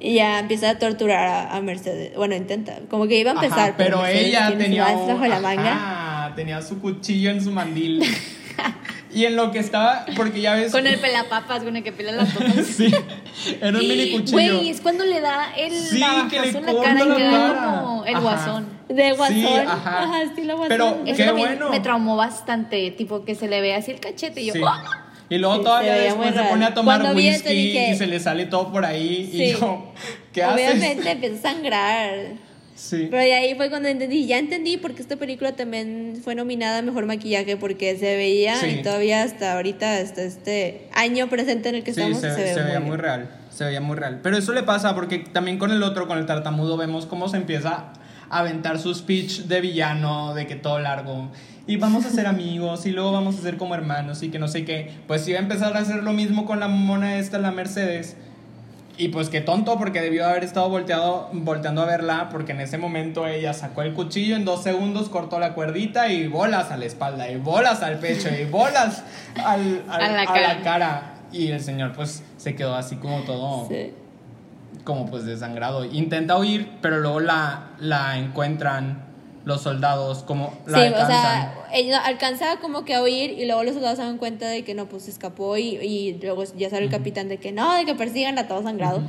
[0.00, 2.14] Y ya empieza a torturar a, a Mercedes.
[2.16, 2.78] Bueno, intenta.
[2.90, 3.58] Como que iba a empezar.
[3.70, 5.72] Ajá, pero Mercedes ella tenía, as un- bajo la manga.
[5.72, 6.03] ajá,
[6.34, 8.02] tenía su cuchillo en su mandil.
[9.12, 10.72] y en lo que estaba, porque ya ves...
[10.72, 12.54] Con el pelapapas, con el que pela las papas.
[12.76, 12.92] sí,
[13.60, 14.32] era un mini cuchillo.
[14.32, 17.30] Güey, es cuando le da el Sí, que le en la cara y la queda
[17.54, 17.80] cara.
[17.82, 18.20] como el Ajá.
[18.22, 18.66] guasón.
[18.88, 19.36] De guasón.
[19.36, 20.02] Sí, ajá.
[20.02, 20.68] Ajá, estilo guasón.
[20.68, 21.70] Pero Eso Qué también bueno.
[21.70, 24.60] me traumó bastante, tipo que se le ve así el cachete y yo, Sí.
[24.66, 25.00] ¡ah!
[25.30, 28.20] Y luego Sí, todavía después se pone a tomar Cuando whisky dije- y se le
[28.20, 29.28] sale todo por ahí.
[29.32, 29.42] Sí.
[29.44, 29.92] Y yo,
[30.32, 30.70] ¿qué haces?
[30.70, 32.14] Obviamente empieza a sangrar.
[32.74, 33.06] Sí.
[33.10, 36.82] Pero de ahí fue cuando entendí, ya entendí porque esta película también fue nominada a
[36.82, 38.66] Mejor Maquillaje porque se veía Sí.
[38.80, 42.42] y todavía hasta ahorita, hasta este año presente en el que Sí, estamos, se, se,
[42.42, 43.00] ve se veía muy bien.
[43.00, 43.30] real.
[43.50, 44.18] Se veía muy real.
[44.22, 47.36] Pero eso le pasa porque también con el otro, con el tartamudo, vemos cómo se
[47.36, 47.92] empieza
[48.28, 51.30] a aventar su speech de villano, de que todo largo.
[51.68, 54.48] Y vamos a ser amigos y luego vamos a ser como hermanos y que no
[54.48, 54.90] sé qué.
[55.06, 58.16] Pues iba a empezar a hacer lo mismo con la mona esta, la Mercedes.
[58.96, 62.78] Y pues qué tonto, porque debió haber estado volteado, volteando a verla, porque en ese
[62.78, 66.84] momento ella sacó el cuchillo, en dos segundos cortó la cuerdita y bolas a la
[66.84, 69.02] espalda, y bolas al pecho, y bolas
[69.44, 70.54] al- al- A la a cara.
[70.54, 71.14] la cara.
[71.32, 73.92] Y el señor pues se quedó así como todo, Sí.
[74.84, 75.84] como pues desangrado.
[75.84, 79.03] Intenta huir, pero luego la, la encuentran
[79.44, 83.62] los soldados, como la Sí, o sea, ella alcanza como que a huir y luego
[83.62, 86.70] los soldados se dan cuenta de que no, pues se escapó y, y luego ya
[86.70, 89.02] sale el capitán de que no, de que persigan a todo sangrado.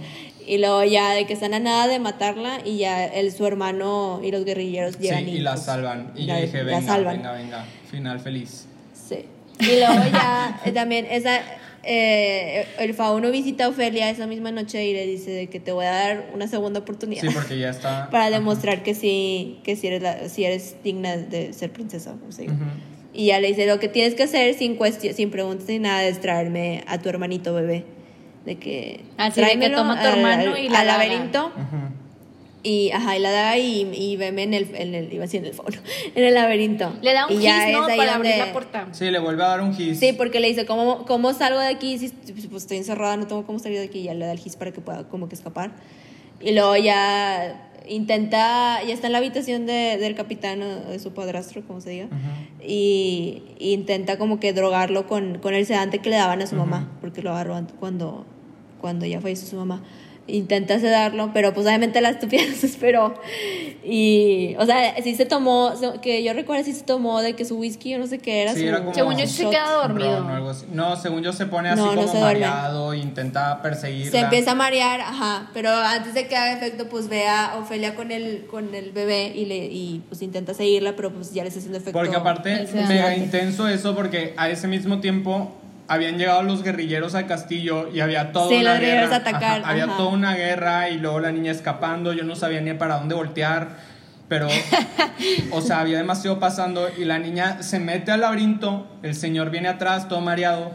[0.47, 4.19] Y luego ya de que están a nada de matarla y ya él, su hermano
[4.23, 6.11] y los guerrilleros sí, llegan y la pues, salvan.
[6.15, 7.15] Y la- yo dije, venga, salvan.
[7.17, 8.65] venga, venga, final feliz.
[8.93, 9.25] Sí.
[9.59, 11.39] Y luego ya eh, también esa
[11.85, 15.71] eh, el fauno visita a Ofelia esa misma noche y le dice de que te
[15.71, 18.09] voy a dar una segunda oportunidad Sí, porque ya está.
[18.11, 18.35] para ajá.
[18.35, 22.43] demostrar que sí que sí eres la, sí eres digna de ser princesa, como se
[22.43, 22.53] diga.
[22.53, 22.63] Ujú.
[23.13, 26.03] Y ya le dice lo que tienes que hacer sin cuestión, sin preguntas ni nada
[26.03, 27.85] es traerme a tu hermanito bebé
[28.45, 32.04] de que Así de que toma tu al- hermano y la al laberinto Ujú.
[32.67, 35.39] Y, ajá, y la da y, y veme en el, en el, iba a decir
[35.41, 35.77] en el foro,
[36.15, 36.91] en el laberinto.
[37.03, 37.81] Le da un y gis, ¿no?
[37.85, 38.87] Para abrir donde- la puerta.
[38.91, 39.99] Sí, le vuelve a dar un gis.
[39.99, 41.99] Sí, porque le dice, ¿cómo, cómo salgo de aquí?
[41.99, 42.09] Si
[42.49, 43.99] pues estoy encerrada, no tengo cómo salir de aquí.
[43.99, 45.73] Y ya le da el gis para que pueda como que escapar.
[46.41, 51.13] Y luego ya intenta, ya está en la habitación de- del capitán o de su
[51.13, 52.07] padrastro, como se diga.
[52.67, 56.55] y, y intenta como que drogarlo con, con el sedante que le daban a su
[56.55, 58.25] mamá, porque lo agarró cuando,
[58.81, 59.83] cuando ya falleció su mamá.
[60.27, 63.13] Intenta sedarlo, pero pues obviamente la se esperó.
[63.83, 65.71] Y, o sea, sí se tomó,
[66.01, 68.53] que yo recuerdo sí se tomó de que su whisky o no sé qué era.
[68.53, 70.17] Sí, su, era como- Según yo, sí se queda dormido.
[70.21, 70.65] Ron o algo así.
[70.71, 74.11] No, según yo se pone así No, no como mareado, intenta perseguirla.
[74.11, 77.93] Se empieza a marear, ajá, pero antes de que haga efecto, pues ve a Ofelia
[77.93, 81.49] con el, con el bebé y, le, y pues intenta seguirla, pero pues ya le
[81.49, 81.99] está haciendo efecto.
[81.99, 85.51] Porque aparte, mega intenso eso, porque a ese mismo tiempo
[85.87, 89.15] habían llegado los guerrilleros al castillo y había toda Sí, una los guerrilleros guerra.
[89.15, 89.97] a atacar, Ajá, había ajá.
[89.97, 93.95] toda una guerra y luego la niña escapando, yo no sabía ni para dónde voltear.
[94.27, 94.47] Pero,
[95.51, 99.67] o sea, había demasiado pasando y la niña se mete al laberinto, el señor viene
[99.67, 100.71] atrás, todo mareado,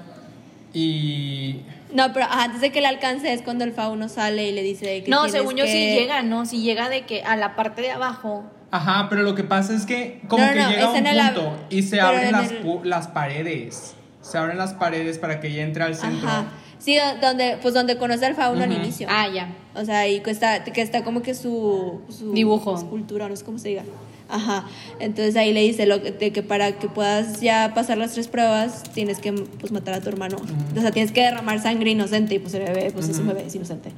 [0.73, 4.63] y No, pero antes de que le alcance es cuando el fauno sale y le
[4.63, 6.47] dice que No, según yo sí que- llega, ¿no?
[6.47, 8.45] Si llega de que a la parte de abajo.
[8.71, 11.03] Ajá, pero lo que pasa es que como No, que no, llega a un
[11.35, 13.97] punto y se pero abren en las, el- las paredes.
[14.23, 16.29] Se abren las paredes para que ella entre al centro.
[16.29, 16.47] Ajá.
[16.79, 18.81] Sí, do- donde, pues donde conoce al fauno al Ujú.
[18.81, 19.07] inicio.
[19.11, 19.55] Ah, ya.
[19.75, 22.75] O sea, ahí que está, que está como que su, su Dibujo.
[22.77, 23.85] escultura, no sé cómo se diga.
[24.29, 24.65] Ajá.
[25.01, 28.29] Entonces ahí le dice lo que- de que para que puedas ya pasar las tres
[28.29, 30.37] pruebas tienes que pues matar a tu hermano.
[30.77, 33.45] O sea, tienes que derramar sangre inocente y pues el bebé pues es un bebé,
[33.47, 33.91] es inocente.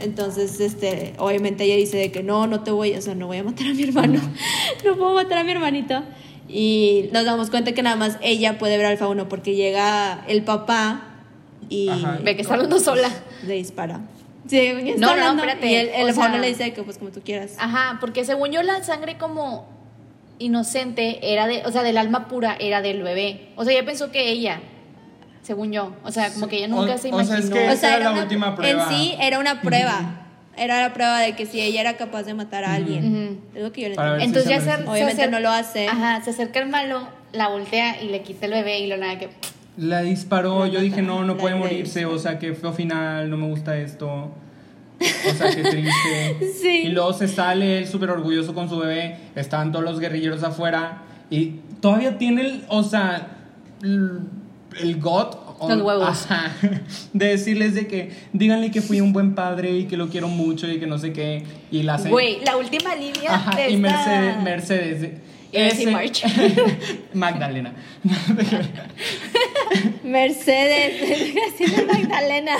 [0.00, 3.38] Entonces, este, obviamente ella dice de que no, no te voy, o sea, no voy
[3.38, 4.20] a matar a mi hermano.
[4.84, 6.02] no puedo matar a mi hermanito.
[6.48, 10.42] Y nos damos cuenta que nada más ella puede ver al fauno porque llega el
[10.44, 11.02] papá
[11.68, 12.18] y Ajá.
[12.22, 13.10] Ve que está hablando sola.
[13.46, 14.00] le dispara.
[14.48, 16.96] Sí, está No, no, hablando, espérate, Y el, el fauno sea- le dice que pues
[16.96, 17.54] como tú quieras.
[17.58, 19.68] Ajá, porque según yo la sangre como
[20.38, 23.50] inocente era de, o sea, del alma pura era del bebé.
[23.56, 24.60] O sea, ella pensó que ella,
[25.42, 27.38] según yo, o sea, como que ella nunca O- se o sea, imaginó.
[27.38, 28.84] es que- o esa era la una- última prueba.
[28.84, 30.27] En sí era una prueba.
[30.58, 33.40] Era la prueba de que si ella era capaz de matar a alguien.
[33.54, 34.40] Es lo que yo le Para ver entiendo.
[34.48, 35.88] si Entonces ya se, Obviamente no lo hace.
[35.88, 39.18] Ajá, se acerca el malo, la voltea y le quita el bebé y lo nada
[39.18, 39.28] que
[39.76, 42.72] La disparó, La yo dije, no, no la puede de- morirse, o sea, que feo
[42.72, 44.32] final, no me gusta esto.
[45.00, 46.38] O sea, qué triste.
[46.60, 46.82] Sí.
[46.86, 51.02] Y luego se sale él súper orgulloso con su bebé, estaban todos los guerrilleros afuera
[51.30, 53.28] y todavía tiene el, o sea,
[53.82, 54.20] el,
[54.80, 55.47] el got.
[55.58, 56.08] O- Los huevos.
[56.08, 56.52] ajá,
[57.12, 60.70] de decirles de que díganle que fui un buen padre y que lo quiero mucho
[60.70, 61.42] y que no sé qué.
[61.70, 65.10] Y la se- Güey, la última línea Ajá, de y esta- Mercedes, Mercedes.
[65.50, 66.22] Ese- March.
[67.14, 67.72] Magdalena.
[70.04, 70.94] Mercedes,
[71.92, 72.52] Magdalena.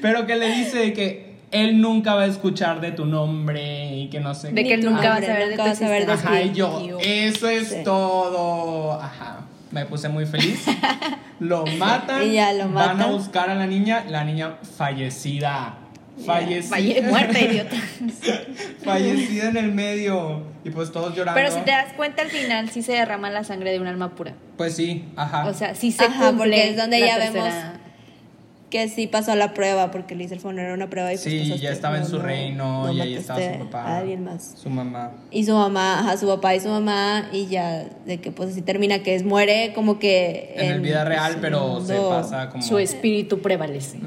[0.00, 4.20] Pero que le dice que él nunca va a escuchar de tu nombre y que
[4.20, 6.12] no sé De que él nunca va a saber de tu va a saber de.
[6.12, 7.76] Ajá, y yo, eso es Sí.
[7.84, 8.92] todo.
[9.00, 10.64] Ajá, me puse muy feliz.
[11.40, 12.22] Lo matan.
[12.24, 13.12] Y ya lo Van a matan.
[13.12, 15.76] buscar a la niña, la niña fallecida.
[16.26, 16.76] Fallecida.
[16.76, 17.76] Falle- muerta, idiota.
[18.84, 20.42] fallecida en el medio.
[20.64, 21.40] Y pues todos llorando.
[21.40, 24.10] Pero si te das cuenta al final sí se derrama la sangre de un alma
[24.14, 24.34] pura.
[24.58, 25.46] Pues sí, ajá.
[25.46, 27.79] O sea, sí se Ajá, cumple porque es donde la ya tercera- vemos
[28.70, 31.24] que sí pasó la prueba porque le hizo el fauno era una prueba y pues
[31.24, 33.82] sí, ya estaba en su no- reino no y ahí estaba su papá.
[33.84, 34.54] a alguien más.
[34.56, 35.10] Su mamá.
[35.30, 38.62] Y su mamá, ajá, su papá y su mamá, y ya de que pues así
[38.62, 40.54] termina, que es muere como que...
[40.56, 42.62] En, el vida real, pues, pero se pasa como.
[42.62, 43.98] Su espíritu prevalece.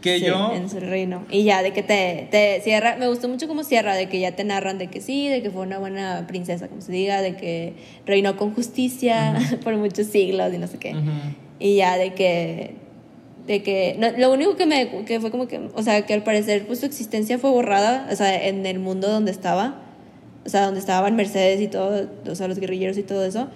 [0.00, 0.52] Que sí, yo.
[0.52, 1.22] En su reino.
[1.30, 4.32] Y ya de que te, te cierra, me gustó mucho como cierra, de que ya
[4.32, 7.36] te narran de que sí, de que fue una buena princesa, como se diga, de
[7.36, 10.96] que reinó con justicia por muchos siglos y no sé qué.
[11.60, 12.81] Y ya de que
[13.46, 16.22] de que no, lo único que me que fue como que o sea que al
[16.22, 19.80] parecer pues su existencia fue borrada o sea en el mundo donde estaba
[20.46, 23.48] o sea donde estaban Mercedes y todo o sea los guerrilleros y todo eso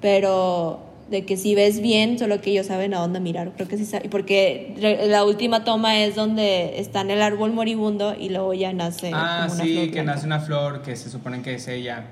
[0.00, 0.80] pero
[1.10, 3.84] de que si ves bien solo que ellos saben a dónde mirar creo que sí
[3.84, 4.74] sa- porque
[5.08, 9.42] la última toma es donde está en el árbol moribundo y luego ya nace Ah,
[9.48, 12.04] como una sí, flor que nace una flor que se supone que es ella.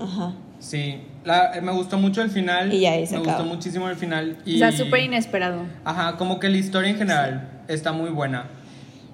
[0.00, 2.72] ajá Sí, la- eh, me gustó mucho el final.
[2.72, 4.36] Y ya ahí se Me gustó muchísimo el final.
[4.44, 5.62] Y, O sea, súper inesperado.
[5.84, 8.44] Ajá, como que la historia en general está muy buena.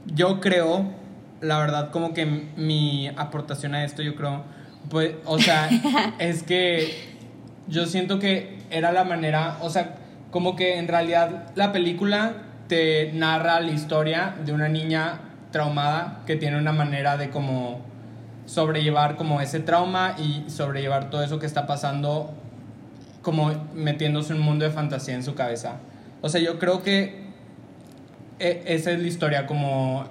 [0.06, 0.86] Yo creo,
[1.40, 4.42] la verdad, como que mi aportación a esto, yo creo,
[4.90, 5.68] pues, o sea,
[6.18, 7.14] es que
[7.68, 9.96] yo siento que era la manera, o sea,
[10.30, 12.32] como que en realidad la película
[12.68, 15.20] te narra la historia de una niña
[15.52, 17.80] traumada que tiene una manera de como
[18.46, 22.32] sobrellevar como ese trauma y sobrellevar todo eso que está pasando
[23.22, 25.76] como metiéndose un mundo de fantasía en su cabeza.
[26.20, 27.24] O sea, yo creo que
[28.38, 30.04] e- esa es la historia, como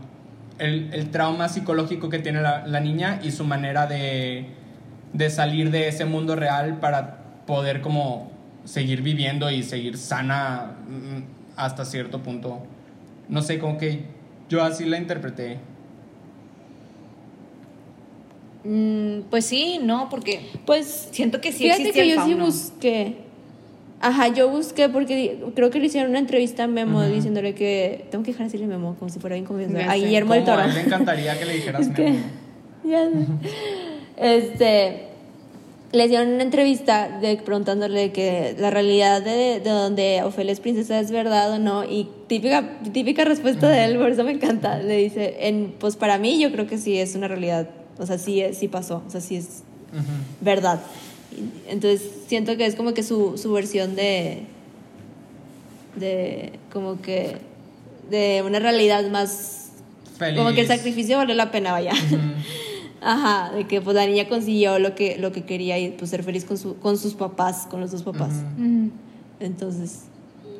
[0.60, 4.48] el, el trauma psicológico que tiene la, la niña y su manera de,
[5.14, 8.32] de salir de ese mundo real para poder como
[8.64, 11.24] seguir viviendo y seguir sana mm,
[11.58, 12.60] hasta cierto punto.
[13.30, 14.06] No sé, como que
[14.50, 15.60] yo así la interpreté.
[18.64, 22.34] Mm, pues sí, no, porque Pues siento que sí fíjate existía que el yo sí
[22.34, 23.16] busqué.
[24.00, 27.10] Ajá, yo busqué porque creo que le hicieron una entrevista a Memo Ujú.
[27.14, 29.48] diciéndole que tengo que dejar de decirle Memo como si fuera bien.
[29.74, 29.96] Ya A.
[29.96, 30.62] Guillermo el Toro.
[30.62, 32.20] a él le encantaría que le dijeras Es que- Memo.
[32.86, 33.28] Ya sé.
[34.18, 35.08] Este
[35.94, 41.00] le hicieron una entrevista de, preguntándole que la realidad de, de donde Ofelia es princesa
[41.00, 44.98] es verdad o no y típica típica respuesta de él por eso me encanta le
[44.98, 48.42] dice en pues para mí yo creo que sí es una realidad o sea sí
[48.42, 49.64] es- sí pasó o sea sí es
[50.42, 50.82] verdad
[51.68, 54.44] entonces siento que es como que su, su versión de
[55.96, 57.38] de como que
[58.10, 59.70] de una realidad más
[60.18, 60.40] Feliz.
[60.40, 61.94] como que el sacrificio valió la pena vaya.
[63.06, 66.24] Ajá, de que pues la niña consiguió lo que, lo que quería y pues ser
[66.24, 68.32] feliz con, su, con sus papás, con los dos papás.
[69.42, 70.04] Entonces,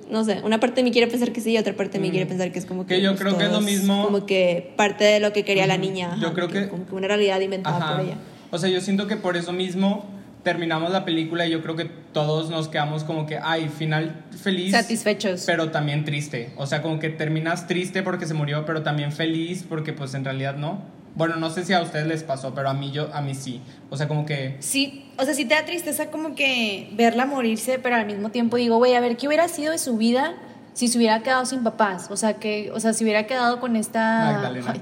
[0.10, 2.08] no sé, una parte de mí quiere pensar que sí y otra parte de mí
[2.10, 2.12] Mm.
[2.12, 2.96] quiere pensar que es como que...
[2.96, 5.68] Que yo pues, creo que es lo mismo- Como que parte de lo que quería
[5.68, 5.84] la Ujú.
[5.84, 6.18] niña.
[6.20, 7.92] Yo ajá, creo que- Como que una realidad inventada Ajá.
[7.98, 8.16] por ella.
[8.52, 10.06] O sea, yo siento que por eso mismo
[10.44, 14.72] terminamos la película y yo creo que todos nos quedamos como que, ay, final feliz.
[14.72, 15.44] Satisfechos.
[15.46, 16.52] Pero también triste.
[16.58, 20.26] O sea, como que terminas triste porque se murió, pero también feliz porque pues en
[20.26, 20.82] realidad no.
[21.16, 23.62] Bueno, no sé si a ustedes les pasó, pero a mí yo a mí sí.
[23.90, 27.78] O sea, como que Sí, o sea, sí te da tristeza como que verla morirse,
[27.80, 30.34] pero al mismo tiempo digo, güey, a ver, ¿qué hubiera sido de su vida
[30.74, 32.08] si se hubiera quedado sin papás?
[32.10, 34.32] O sea, que, o sea, si hubiera quedado con esta...
[34.32, 34.74] Magdalena.
[34.74, 34.82] Ay,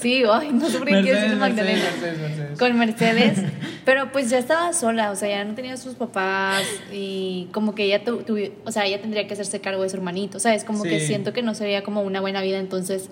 [0.00, 1.82] sí, ay, no sé por qué quiero decir Magdalena.
[1.82, 2.58] Mercedes, Mercedes.
[2.58, 3.38] Con Mercedes,
[3.84, 7.84] pero pues ya estaba sola, o sea, ya no tenía sus papás y como que
[7.84, 10.64] ella tu, tu- o sea, ella tendría que hacerse cargo de su hermanito, ¿sabes?
[10.64, 11.08] Como que Sí.
[11.08, 13.10] siento que no sería como una buena vida, entonces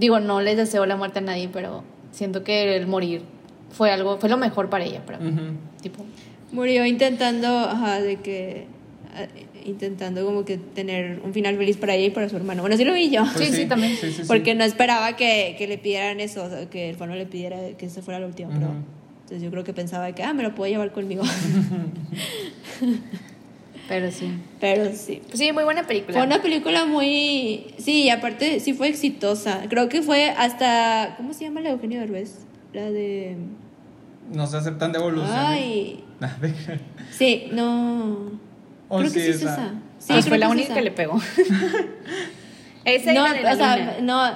[0.00, 3.22] digo, no les deseo la muerte a nadie, pero siento que el morir
[3.70, 5.30] fue algo, fue lo mejor para ella, para mí.
[5.30, 5.42] Ujú.
[5.82, 6.04] Tipo,
[6.52, 8.66] Murió intentando, ajá, de que...
[9.14, 9.26] ah,
[9.62, 12.62] Intentando como que tener un final feliz para ella y para su hermano.
[12.62, 13.22] Bueno, sí lo vi yo.
[13.34, 13.92] Pues Sí, sí, también.
[13.94, 14.22] sí, sí, sí.
[14.26, 17.58] Porque no esperaba que, que le pidieran eso, o sea, que el fano le pidiera
[17.76, 18.76] que esa fuera la última, pero Ujú.
[19.20, 21.22] entonces yo creo que pensaba que, ah, me lo puedo llevar conmigo.
[23.90, 24.30] pero sí.
[24.60, 25.20] pero sí.
[25.26, 26.16] Pues sí, muy buena película.
[26.16, 29.62] Fue una película muy, sí, y aparte sí fue exitosa.
[29.68, 32.46] Creo que fue hasta, ¿cómo se llama la de Eugenio Derbez?
[32.72, 33.36] La de,
[34.32, 35.34] No se aceptan devoluciones.
[35.36, 36.04] ay,
[37.10, 38.30] sí, no.
[38.88, 39.54] Oh, creo que sí, es esa.
[39.54, 39.68] esa.
[39.98, 40.74] Sí, Pues creo fue la es única esa.
[40.74, 41.20] que le pegó.
[42.84, 44.30] Esa y no, la de la o sea, no,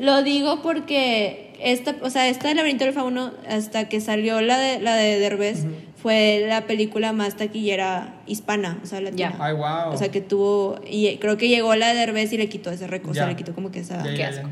[0.00, 4.58] lo digo porque esta, o sea, esta del laberinto del fauno, hasta que salió la
[4.58, 9.34] de la de Derbez, fue la película más taquillera hispana, o sea, latina.
[9.38, 9.44] Ya.
[9.44, 9.92] Ay, wow.
[9.92, 12.86] O sea, que tuvo, y creo que llegó la de Derbez y le quitó ese
[12.86, 14.48] récord, o sea, le quitó como que esa, qué asco.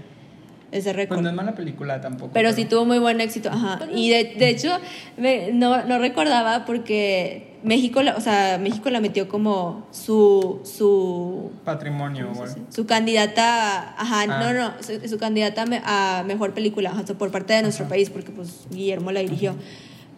[0.73, 1.17] Ese récord.
[1.19, 2.33] Pues no es mala película tampoco.
[2.33, 3.79] Pero sí tuvo muy buen éxito, ajá.
[3.95, 4.71] Y de, de hecho,
[5.17, 11.53] me- no, no recordaba porque México, la, o sea, México la metió como su, su,
[11.65, 12.67] Patrimonio, ¿cómo se güey.
[12.71, 14.41] su candidata, ajá, Ah.
[14.41, 17.53] no, no, su, su candidata a me- a mejor película, ajá, o sea, por parte
[17.53, 19.55] de nuestro país, porque pues Guillermo la dirigió.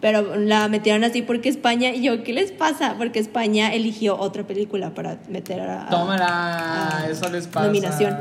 [0.00, 2.94] Pero la metieron así porque España, y yo, ¿qué les pasa?
[2.98, 5.86] Porque España eligió otra película para meter a...
[5.86, 7.66] a- Tómala, a eso les pasa.
[7.66, 8.16] Nominación.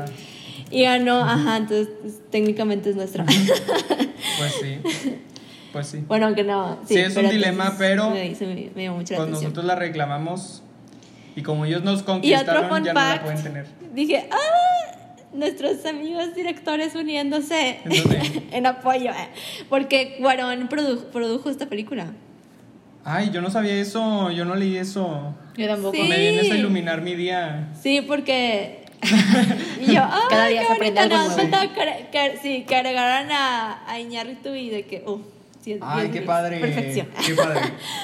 [0.74, 3.24] Y ganó, ajá, entonces pues, técnicamente es nuestra.
[4.38, 4.78] Pues sí.
[5.72, 6.04] Pues sí.
[6.08, 6.78] Bueno, aunque no.
[6.86, 9.30] Sí, es un dilema, entonces pero Me, se me, me mucho la Pues atención.
[9.42, 10.62] nosotros la reclamamos
[11.36, 13.66] y como ellos nos Y otro conquistaron, ya no la pueden tener.
[13.92, 14.96] Dije, ¡ah!
[15.32, 17.78] Nuestros amigos directores uniéndose
[18.52, 19.10] ¿En apoyo.
[19.10, 19.28] eh,
[19.68, 22.06] Porque Cuarón produ- produjo esta película.
[23.04, 25.34] Ay, yo no sabía eso, yo no leí eso.
[25.56, 25.94] Yo tampoco.
[25.96, 26.02] Sí.
[26.08, 27.68] Me vienes a iluminar mi día.
[27.80, 28.83] Sí, porque.
[29.80, 30.26] Y yo, ¡ah!
[30.30, 31.16] Cada día qué se aprende bonito!
[31.16, 31.50] algo Nada más nuevo.
[31.66, 35.20] faltaba que, que- sí, que agregaran a, a Iñárritu y de que, ¡uh!
[35.62, 36.60] sí, Ay, qué padre.
[36.60, 37.08] Perfección.
[37.26, 37.60] Qué padre.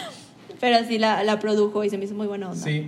[0.60, 2.62] Pero sí la, la produjo y se me hizo muy buena onda.
[2.62, 2.86] Sí.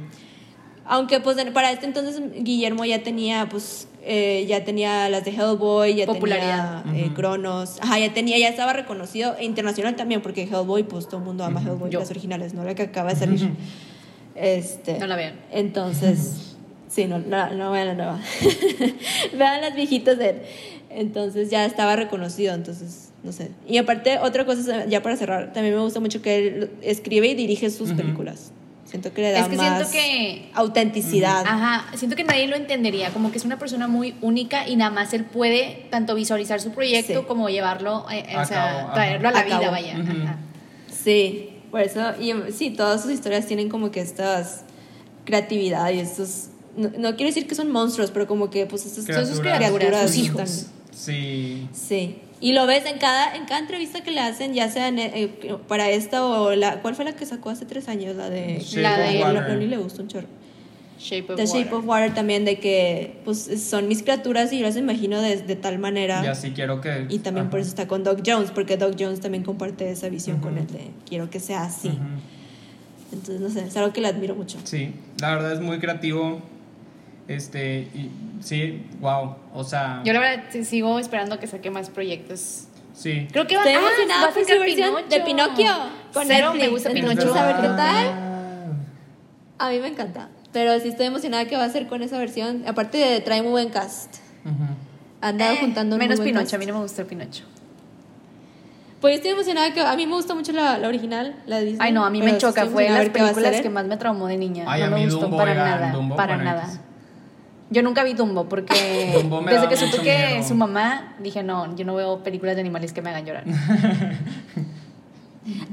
[0.84, 5.94] Aunque pues para este entonces Guillermo ya tenía pues eh, ya tenía las de Hellboy,
[5.94, 6.82] ya Popularidad.
[6.82, 7.11] tenía eh.
[7.14, 11.24] Cronos, ajá, ya tenía, ya estaba reconocido e internacional también porque Hellboy pues todo el
[11.24, 12.00] mundo ama Hellboy, Yo.
[12.00, 13.50] las originales, no la que acaba de salir.
[14.34, 15.34] Este, No la vean.
[15.53, 16.51] Entonces,
[16.93, 18.20] sí, no, no, no vean la nueva.
[19.36, 20.43] vean las viejitas de él.
[20.90, 23.51] Entonces ya estaba reconocido, entonces, no sé.
[23.66, 27.34] Y aparte, otra cosa, ya para cerrar, también me gusta mucho que él escribe y
[27.34, 28.51] dirige sus películas.
[28.84, 31.45] Siento que le da Es que siento más que- autenticidad.
[31.47, 34.90] Ajá, siento que nadie lo entendería, como que es una persona muy única y nada
[34.90, 37.24] más él puede tanto visualizar su proyecto Sí.
[37.26, 38.93] como llevarlo, eh, eh, A o sea, cabo, ajá.
[38.93, 39.70] traerlo a la A vida, cabo.
[39.70, 39.97] vaya.
[39.97, 40.36] Ajá.
[40.90, 44.64] Sí, por eso, y sí, todas sus historias tienen como que estas
[45.24, 49.05] creatividad y estos, no, no quiero decir que son monstruos, pero como que pues estas
[49.05, 50.66] Son sus criaturas, sus están- hijos.
[50.95, 51.68] Sí.
[51.73, 52.18] Sí.
[52.41, 55.31] Y lo ves en cada, en cada entrevista que le hacen, ya sea en, eh,
[55.68, 56.81] para esta o la.
[56.83, 58.16] ¿Cuál fue la que sacó hace tres años?
[58.16, 58.59] La de.
[58.61, 59.49] Shape La de- A Water.
[59.55, 60.27] Loli le gustó un chorro.
[60.99, 64.66] Shape of The Shape of Water también, de que pues son mis criaturas y yo
[64.66, 66.23] las imagino de, de tal manera.
[66.25, 67.07] Y así quiero que.
[67.09, 70.39] Y también por eso está con Doc Jones, porque Doc Jones también comparte esa visión
[70.41, 71.91] con él de quiero que sea así.
[73.12, 74.59] Entonces, no sé, es algo que le admiro mucho.
[74.64, 76.41] Sí, la verdad es muy creativo.
[77.29, 78.11] Este, y
[78.41, 79.37] sí, wow.
[79.55, 82.64] O sea, Yo la verdad sigo esperando que saque más proyectos.
[82.95, 83.29] sí.
[83.33, 83.81] Creo que va, ah,
[84.25, 85.73] va a sacar versión de Pinocchio
[86.12, 86.64] con Cero Netflix.
[86.64, 87.35] me gusta Pinocho.
[87.35, 88.07] a ver qué tal.
[89.59, 90.29] A mí me encanta.
[90.53, 92.64] Pero sí estoy emocionada que va a ser con esa versión.
[92.66, 94.16] Aparte de trae muy buen cast.
[95.20, 96.55] Han dado Eh, juntando un Menos muy buen Pinocho, cast.
[96.55, 97.45] a mí no me gusta el Pinocho.
[99.01, 101.87] Pues estoy emocionada que a mí me gusta mucho la, la original, la de Disney.
[101.89, 102.66] Ay, no, a mí me choca.
[102.66, 104.64] Fue de las películas que más me traumó de niña.
[104.68, 105.93] Ay, no me gustó Dumbo para nada.
[105.93, 106.68] Dumbo, para nada.
[107.73, 110.47] Yo nunca vi Dumbo porque Dumbo me desde que supe que miedo.
[110.49, 113.45] su mamá, dije, no, yo no veo películas de animales que me hagan llorar.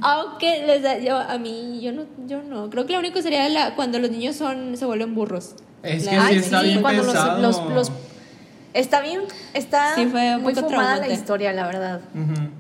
[0.02, 2.70] Aunque les da, yo, a mí, yo no, yo no.
[2.72, 5.56] Creo que lo único sería la, cuando los niños son, se vuelven burros.
[5.84, 7.41] Es La- que Ay, sí está sí, bien cuando los- pesado.
[7.41, 7.91] los- los-
[8.74, 9.22] Está bien,
[9.53, 12.01] está Sí, fue muy poco fumada la historia, la verdad.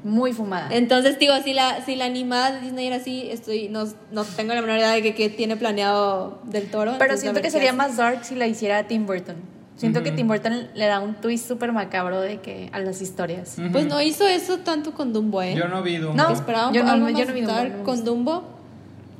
[0.03, 0.67] Muy fumada.
[0.71, 4.53] Entonces, digo, si la, si la animada de Disney era así, estoy, no, no tengo
[4.53, 6.95] la menor idea de que, que tiene planeado del toro.
[6.97, 9.35] Pero siento que sería más dark si la hiciera Tim Burton.
[9.77, 10.11] Siento que.
[10.11, 13.57] Tim Burton le da un twist súper macabro de que a las historias.
[13.57, 13.71] Ujú.
[13.71, 15.55] Pues no hizo eso tanto con Dumbo, ¿eh?
[15.55, 16.15] Yo no vi Dumbo.
[16.21, 16.33] No.
[16.33, 18.03] Esperaba Yo no- algo yo más no vi Dumbo, no con.
[18.03, 18.43] Dumbo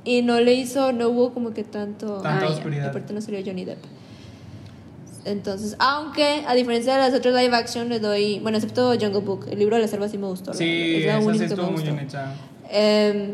[0.03, 2.17] y no le hizo, no hubo como que tanto...
[2.21, 2.87] Tanta Ah, oscuridad.
[2.89, 3.77] Aparte no sería Johnny Depp.
[5.25, 9.47] Entonces, aunque a diferencia de las otras live action le doy, bueno, excepto Jungle Book,
[9.51, 10.53] el libro de la selva sí me gustó.
[10.53, 11.91] Sí, verdad, es la esa sí que me muy gustó.
[11.93, 12.33] bien hecha.
[12.71, 13.33] Em,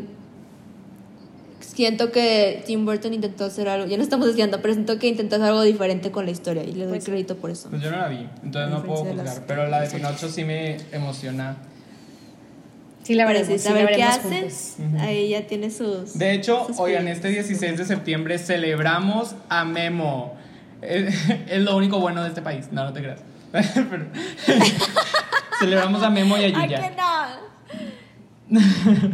[1.60, 5.36] siento que Tim Burton intentó hacer algo, ya no estamos diciendo, pero siento que intentó
[5.36, 7.68] hacer algo diferente con la historia y le doy Pues crédito por eso.
[7.70, 9.24] Pues yo no la vi, entonces no puedo juzgar.
[9.26, 11.56] las- Pero la de Pinocho sí me emociona.
[13.02, 14.40] Sí, la veremos, sí, sí, saber qué veremos hace,
[14.80, 15.00] juntos.
[15.00, 16.18] ahí ya tiene sus...
[16.18, 20.34] De hecho, sus oigan, este 16 de septiembre celebramos a Memo.
[20.82, 22.68] Es, es lo único bueno de este país.
[22.72, 23.20] No, no te creas.
[23.52, 24.06] Pero-
[25.58, 26.90] celebramos a Memo y a ¡Ay, Yuya.
[26.90, 27.46] que no!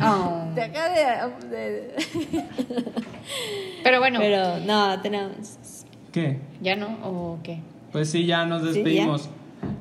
[0.02, 0.50] Oh.
[3.82, 5.56] Pero bueno, Pero no, tenemos...
[6.12, 6.38] ¿Qué?
[6.60, 6.98] ¿ya no?
[7.02, 7.60] ¿O qué?
[7.90, 9.30] Pues sí, ya nos Sí, despedimos.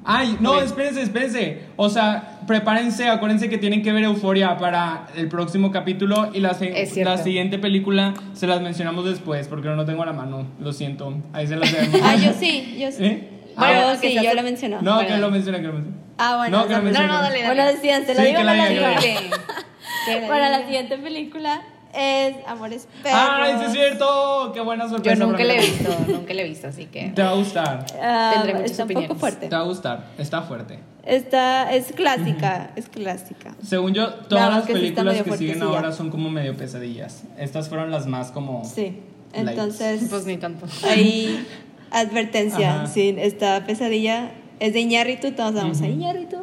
[0.04, 1.62] Ay, no, espérense, espérense.
[1.76, 6.58] O sea, prepárense, acuérdense que tienen que ver Euforia para el próximo capítulo y la,
[7.04, 10.48] la siguiente película se las mencionamos después porque no tengo a la mano.
[10.60, 11.14] Lo siento.
[11.34, 12.02] Ahí se las dejamos.
[12.04, 13.04] Ah, yo sí, yo sí.
[13.06, 13.28] ¿Eh?
[13.56, 14.82] Bueno, Ah, sí, yo la menciono.
[14.82, 15.10] No, Bueno.
[15.10, 15.98] que lo mencione, que lo mencione.
[16.18, 16.58] Ah, bueno.
[16.62, 17.08] No, que lo mencione.
[17.08, 18.86] No, no, dale, Bueno, decían, se lo Sí, digo que la digo.
[19.00, 21.62] que la siguiente película
[21.94, 23.20] es Amores Perros.
[23.22, 24.52] ¡Ay, sí es cierto!
[24.54, 25.26] ¡Qué buena Yo sorpresa!
[25.26, 27.10] nunca para la he visto, nunca la he visto, así que...
[27.16, 27.86] Te va a gustar.
[28.02, 29.08] Ah, Tendré muchas está un opiniones.
[29.10, 29.48] poco fuerte.
[29.48, 30.08] Te va a gustar.
[30.18, 30.80] Está fuerte.
[31.04, 33.56] Esta es clásica, es clásica.
[33.66, 36.56] Según yo, todas Nada las que sí está películas que siguen ahora son como medio
[36.56, 37.24] pesadillas.
[37.38, 38.64] Estas fueron las más como.
[38.66, 39.00] Sí.
[39.34, 39.50] Lights.
[39.50, 40.68] Entonces, Pues ni tanto.
[40.88, 41.46] ahí
[41.92, 42.88] advertencia, Ajá.
[42.88, 45.92] sí, esta pesadilla es de Iñárritu, todos vamos a Ujú.
[45.94, 46.38] Iñárritu.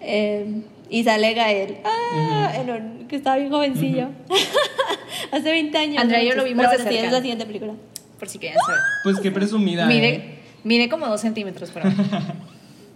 [0.00, 4.08] Eh, y sale Gael, ah, en un- que estaba bien jovencillo.
[5.32, 5.98] Hace 20 años.
[6.02, 7.06] Andrea y yo lo vimos Pero de bueno, sí, cerca.
[7.06, 7.72] es la siguiente película.
[8.18, 8.80] Por si quieren saber.
[9.02, 9.84] Pues qué presumida.
[9.84, 9.88] ¿eh?
[9.88, 11.90] Mide, mide como dos centímetros, pero...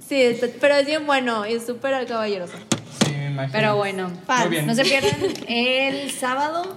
[0.08, 0.20] Sí,
[0.60, 2.52] pero es bien bueno y es súper caballeroso.
[3.06, 3.52] Sí, me imagino.
[3.52, 4.10] Pero bueno.
[4.40, 4.66] Muy bien.
[4.66, 5.14] no se pierdan
[5.48, 6.76] el sábado.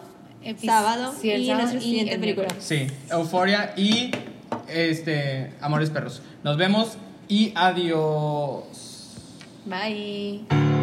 [0.63, 2.47] Sábado sí, el y sábado nuestra siguiente el película.
[2.59, 4.11] Sí, Euforia y
[4.69, 6.21] este Amores Perros.
[6.43, 6.97] Nos vemos
[7.27, 8.63] y adiós.
[9.65, 10.74] Bye.